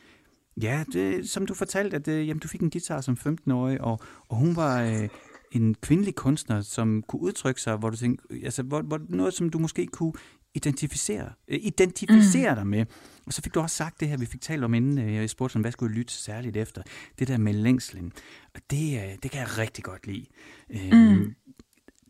[0.62, 4.01] ja, det, som du fortalte, at uh, jamen, du fik en guitar som 15-årig, og,
[4.29, 5.09] og hun var uh,
[5.53, 9.51] en kvindelig kunstner, som kunne udtrykke sig, hvor du tænkte, altså, hvor, hvor, noget, som
[9.51, 10.12] du måske kunne
[10.55, 12.57] identificere, uh, identificere mm.
[12.57, 12.87] dig med.
[13.27, 15.31] Og så fik du også sagt det her, vi fik talt om inden, uh, jeg
[15.31, 16.83] spurgte, om, hvad skulle jeg lytte særligt efter,
[17.18, 18.12] det der med længslen.
[18.55, 20.27] Og det, uh, det kan jeg rigtig godt lide.
[20.74, 21.35] Uh, mm.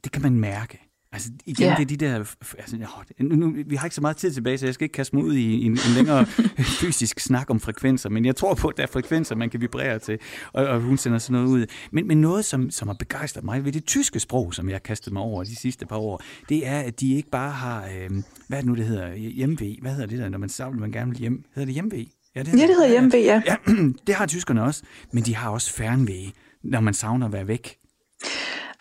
[0.04, 0.85] Det kan man mærke.
[1.12, 1.66] Altså igen, Ja.
[1.66, 1.76] yeah.
[1.76, 2.34] det er de der...
[2.58, 4.92] Altså, jo, nu, nu, vi har ikke så meget tid tilbage, så jeg skal ikke
[4.92, 6.26] kaste mig ud i en, en længere
[6.80, 9.98] fysisk snak om frekvenser, men jeg tror på, at der er frekvenser, man kan vibrere
[9.98, 10.18] til,
[10.52, 11.66] og, og hun sender sådan noget ud.
[11.92, 14.78] Men, men noget, som, som har begejstret mig ved det tyske sprog, som jeg har
[14.78, 17.84] kastet mig over de sidste par år, det er, at de ikke bare har...
[17.84, 18.10] Øh,
[18.48, 19.14] hvad er det nu, det hedder?
[19.14, 19.76] Hjemve.
[19.82, 21.44] Hvad hedder det der, når man savler, man gerne vil hjem?
[21.54, 22.06] Hedder det hjemve?
[22.36, 23.42] Ja, det, ja det hedder hjemme ja.
[23.46, 23.56] Ja,
[24.06, 24.82] det har tyskerne også,
[25.12, 26.32] men de har også fernvæge,
[26.64, 27.76] når man savner at være væk.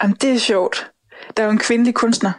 [0.02, 0.92] Jamen, det er sjovt.
[1.38, 2.32] Der er jo en kvindelig kunstner,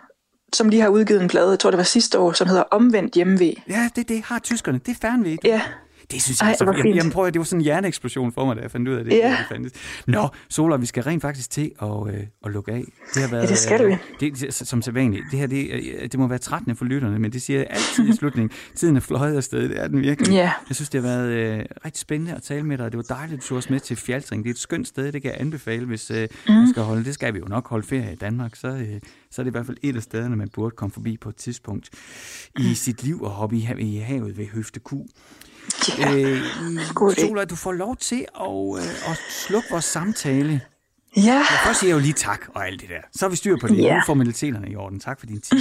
[0.52, 3.14] som lige har udgivet en plade, jeg tror det var sidste år, som hedder Omvendt
[3.14, 3.54] Hjemve.
[3.68, 4.78] Ja, det, det har tyskerne.
[4.78, 5.38] Det er fernvæg.
[5.44, 5.62] Ja,
[6.10, 6.96] Det synes jeg, Ej, altså, hvor jamen, fint.
[6.96, 9.04] jamen, prøv at, det var sådan en hjerneeksplosion for mig, da jeg fandt ud af
[9.04, 9.12] det.
[9.12, 9.30] Ja.
[9.30, 9.72] det fandtes.
[10.06, 12.84] Nå, Sola, vi skal rent faktisk til at, øh, at lukke af.
[13.14, 13.96] Det har været, det skal øh, vi.
[14.20, 15.24] Det, det, som sædvanligt.
[15.30, 18.08] Det her, det, øh, det må være trættende for lytterne, men det siger jeg altid
[18.08, 18.50] i slutningen.
[18.76, 20.32] Tiden er fløjet afsted, det er den virkelig.
[20.32, 20.52] Ja.
[20.68, 23.38] Jeg synes, det har været øh, rigtig spændende at tale med dig, det var dejligt,
[23.38, 24.44] at du tog os med til Fjaltring.
[24.44, 26.54] Det er et skønt sted, det kan jeg anbefale, hvis øh, mm.
[26.54, 27.04] man skal holde.
[27.04, 29.00] Det skal vi jo nok holde ferie i Danmark, så, øh,
[29.30, 31.36] så er det i hvert fald et af stederne, man burde komme forbi på et
[31.36, 31.90] tidspunkt
[32.58, 34.92] i sit liv og hoppe i havet ved Høfte Q.
[35.98, 36.14] ja.
[36.16, 36.40] Øh,
[36.94, 37.14] God.
[37.14, 40.60] Sola, du får lov til at, øh, at slukke vores samtale.
[41.16, 41.42] ja.
[41.64, 43.00] Først siger jeg jo lige tak og alt det der.
[43.14, 43.76] Så har vi styr på det.
[43.78, 43.82] Ja.
[43.94, 45.00] Nu er formaliteterne i orden.
[45.00, 45.58] Tak for din tid.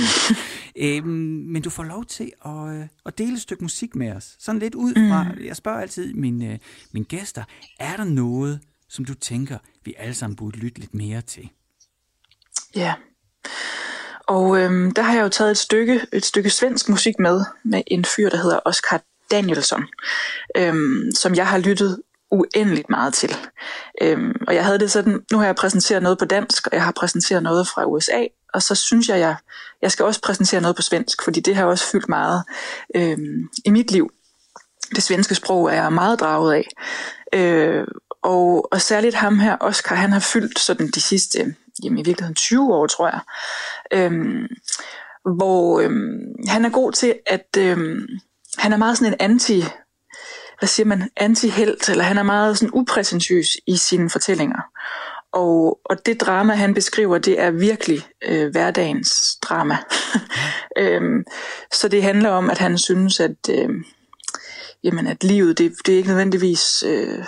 [0.75, 1.07] øhm,
[1.51, 4.35] men du får lov til at, øh, at dele et stykke musik med os.
[4.39, 5.45] Sådan lidt ud fra, Mm.
[5.45, 6.57] jeg spørger altid mine, øh,
[6.93, 7.43] mine gæster,
[7.79, 11.49] er der noget, som du tænker, vi alle sammen burde lytte lidt mere til?
[12.75, 12.93] Ja.
[14.27, 17.81] Og øhm, der har jeg jo taget et stykke, et stykke svensk musik med, med
[17.87, 19.01] en fyr, der hedder Oscar
[19.31, 19.85] Danielsson,
[20.57, 22.01] øhm, som jeg har lyttet
[22.31, 23.35] uendeligt meget til.
[24.01, 26.83] Øhm, og jeg havde det sådan, nu har jeg præsenteret noget på dansk, og jeg
[26.83, 28.23] har præsenteret noget fra USA,
[28.53, 29.35] og så synes jeg, jeg,
[29.81, 32.43] jeg skal også præsentere noget på svensk, fordi det har også fyldt meget
[32.95, 34.11] øhm, i mit liv.
[34.95, 36.67] Det svenske sprog er jeg meget draget af.
[37.33, 37.87] Øh,
[38.23, 42.35] og, og særligt ham her, Oscar, han har fyldt sådan de sidste, jamen i virkeligheden
[42.35, 43.19] 20 år, tror jeg.
[43.93, 44.47] Øhm,
[45.37, 48.07] hvor øhm, han er god til, at øhm,
[48.57, 49.63] han er meget sådan en anti,
[50.59, 54.61] hvad siger man, antihelt, eller han er meget sådan upræsentøs i sine fortællinger.
[55.31, 59.77] Og, og det drama, han beskriver, det er virkelig øh, hverdagens drama.
[60.81, 61.23] øhm,
[61.73, 63.69] så det handler om, at han synes, at, øh,
[64.83, 66.83] jamen, at livet, det, det er ikke nødvendigvis...
[66.83, 67.25] Øh, øh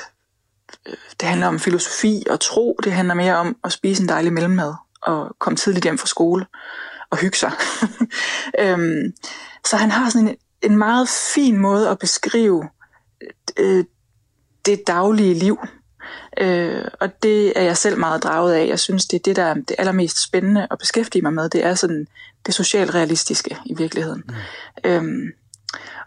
[1.20, 2.80] det handler om filosofi og tro.
[2.84, 6.46] Det handler mere om at spise en dejlig mellemmad og komme tidligt hjem fra skole
[7.10, 7.52] og hygge sig.
[8.64, 9.14] øhm,
[9.66, 12.70] så han har sådan en, en meget fin måde at beskrive
[13.58, 13.86] øh,
[14.66, 15.60] det daglige liv.
[16.40, 18.68] Øh, og det er jeg selv meget draget af.
[18.68, 21.50] Jeg synes, det er det, der er det allermest spændende at beskæftige mig med.
[21.50, 22.08] Det er sådan
[22.46, 24.24] det socialt realistiske i virkeligheden.
[24.28, 24.34] Mm.
[24.84, 25.32] Øhm,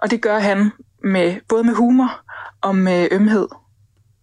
[0.02, 0.72] og det gør han
[1.04, 2.20] med både med humor
[2.60, 3.48] og med ømhed.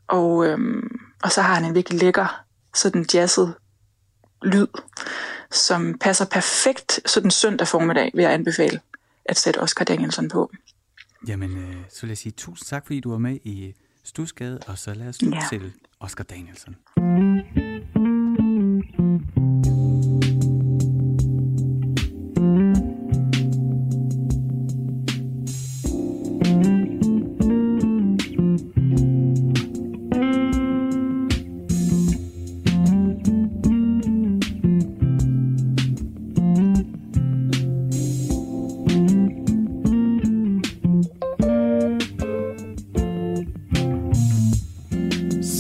[0.08, 2.44] Og, øhm, og så har han en virkelig lækker
[2.76, 3.54] sådan jazzet
[4.44, 4.68] lyd,
[5.52, 8.80] som passer perfekt sådan søndag formiddag, vil jeg anbefale
[9.30, 10.52] at sætte Oscar Danielsen på.
[11.28, 13.74] Jamen, øh, så vil jeg sige tusind tak, fordi du var med i
[14.04, 15.40] Stusgade, og så lad os Ja.
[15.52, 16.76] til Oscar Danielsen.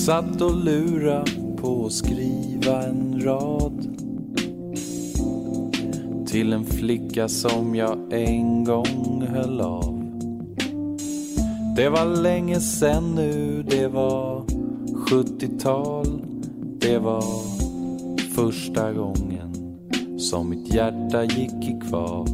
[0.08, 1.26] Satt och lura
[1.58, 3.88] på att skriva en rad
[6.28, 10.04] till en flicka som jag en gång höll av.
[11.76, 14.42] Det var länge sen nu, det var
[15.10, 16.22] 70-tal.
[16.80, 17.24] Det var
[18.36, 19.54] första gången
[20.20, 22.28] som mitt hjärta gick i kvav.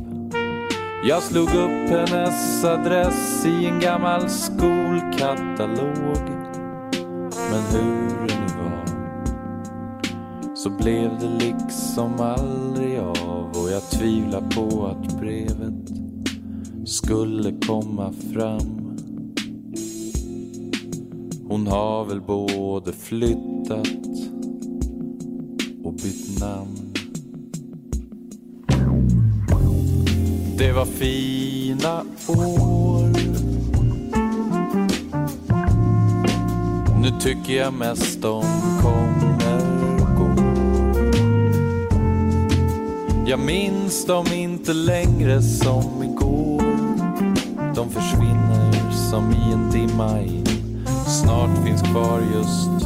[1.08, 6.33] Jag slog upp hennes adress i en gammal skolkatalog.
[7.54, 8.86] Men hur det nu var
[10.56, 15.92] så blev det liksom aldrig av och jag tvivlar på att brevet
[16.86, 18.98] skulle komma fram.
[21.48, 23.88] Hon har väl både flyttat
[25.84, 26.94] och bytt namn.
[30.58, 32.83] Det var fina år.
[37.04, 38.44] Nu tycker jag mest om
[38.82, 40.44] kommer gå.
[43.26, 46.64] Jag minns dem inte längre som igår.
[47.76, 50.46] De försvinner som i en dimma in.
[51.08, 52.83] Snart finns kvar just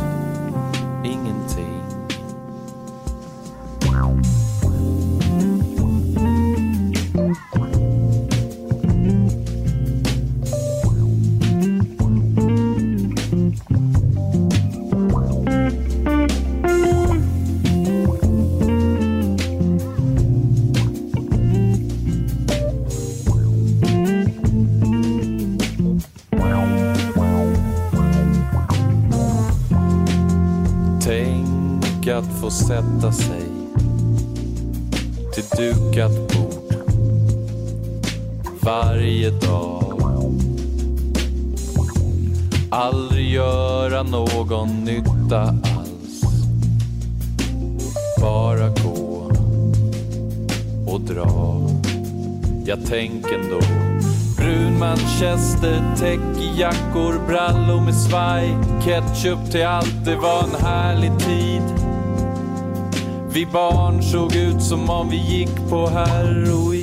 [32.67, 33.43] sätta sig
[35.33, 36.75] till dukat bord
[38.61, 40.33] varje dag.
[42.69, 46.21] Aldrig göra någon nytta alls.
[48.21, 49.31] Bara gå
[50.87, 51.61] och dra.
[52.65, 53.59] Jag tänker då.
[54.37, 61.76] Brun manchester, täckjackor, brallor med svaj Ketchup till allt, det var en härlig tid
[63.29, 66.76] vi barn såg ut som om vi gick på heroin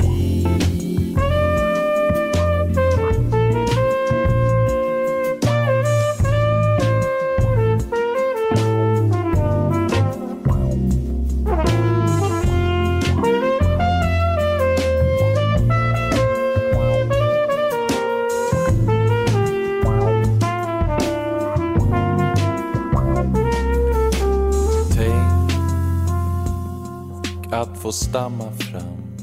[28.15, 29.17] stamma fram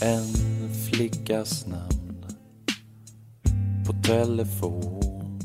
[0.00, 0.24] en
[0.90, 2.24] flickas namn
[3.86, 5.40] på telefon.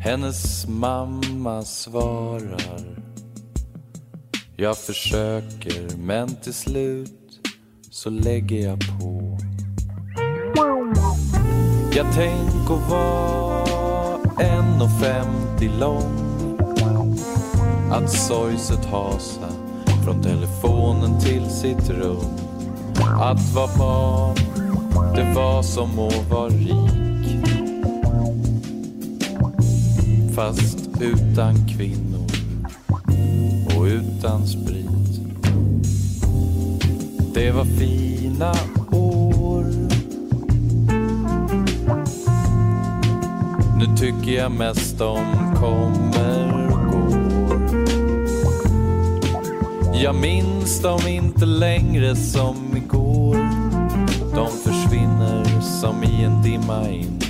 [0.00, 3.02] Hennes mamma svarar.
[4.56, 7.40] Jag försöker men till slut
[7.90, 9.38] så lägger jag på.
[11.96, 13.64] Jag tänker vara
[14.36, 16.27] 1,50 lång
[17.90, 19.48] att sorgset hasa
[20.04, 22.24] från telefonen till sitt rum.
[23.20, 24.36] Att vara barn,
[25.14, 27.46] det var som att vara rik.
[30.34, 32.26] Fast utan kvinnor
[33.76, 35.20] och utan sprit.
[37.34, 38.52] Det var fina
[38.92, 39.64] år.
[43.78, 46.37] Nu tycker jag mest om kommer
[50.02, 53.34] Jag minns dem inte längre som igår.
[54.34, 57.20] De försvinner som i en dimma in.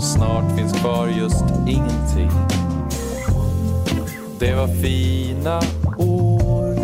[0.00, 2.30] Snart finns kvar just ingenting.
[4.38, 5.60] Det var fina
[5.98, 6.76] år.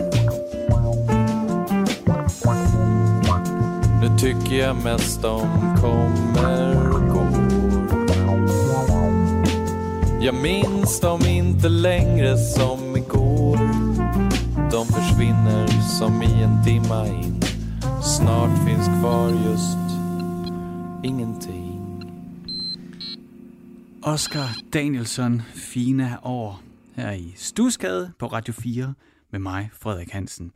[4.01, 5.41] Nu tycker jag mest de
[5.81, 7.63] kommer och går.
[10.21, 12.82] Jag minns dem inte längre som
[16.93, 17.43] komma in.
[18.03, 19.79] Snart finns kvar just
[21.05, 21.79] ingenting.
[24.03, 26.63] Oscar Danielson, fine år
[26.95, 28.95] her i Stusgade på Radio 4
[29.31, 30.53] med mig, Frederik Hansen.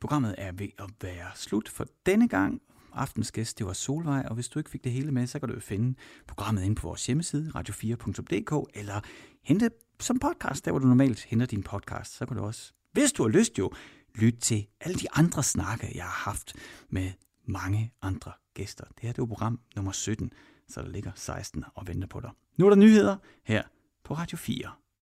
[0.00, 2.62] Programmet er ved at være slut for denne gang.
[2.94, 5.48] Aftens gæst, det var Solvej, og hvis du ikke fik det hele med, så kan
[5.48, 5.94] du jo finde
[6.26, 9.00] programmet inde på vores hjemmeside, radio4.dk, eller
[9.42, 12.16] hente som podcast, der hvor du normalt henter din podcast.
[12.16, 13.70] Så kan du også, hvis du har lyst jo,
[14.14, 16.56] lytte til alle de andre snakke, jeg har haft
[16.88, 17.10] med
[17.44, 18.84] mange andre gæster.
[18.84, 20.32] Det her det var program nummer 17.
[20.68, 22.30] så der ligger 16 og venter på dig.
[22.56, 23.62] Nu er der nyheder her
[24.04, 24.72] på Radio 4.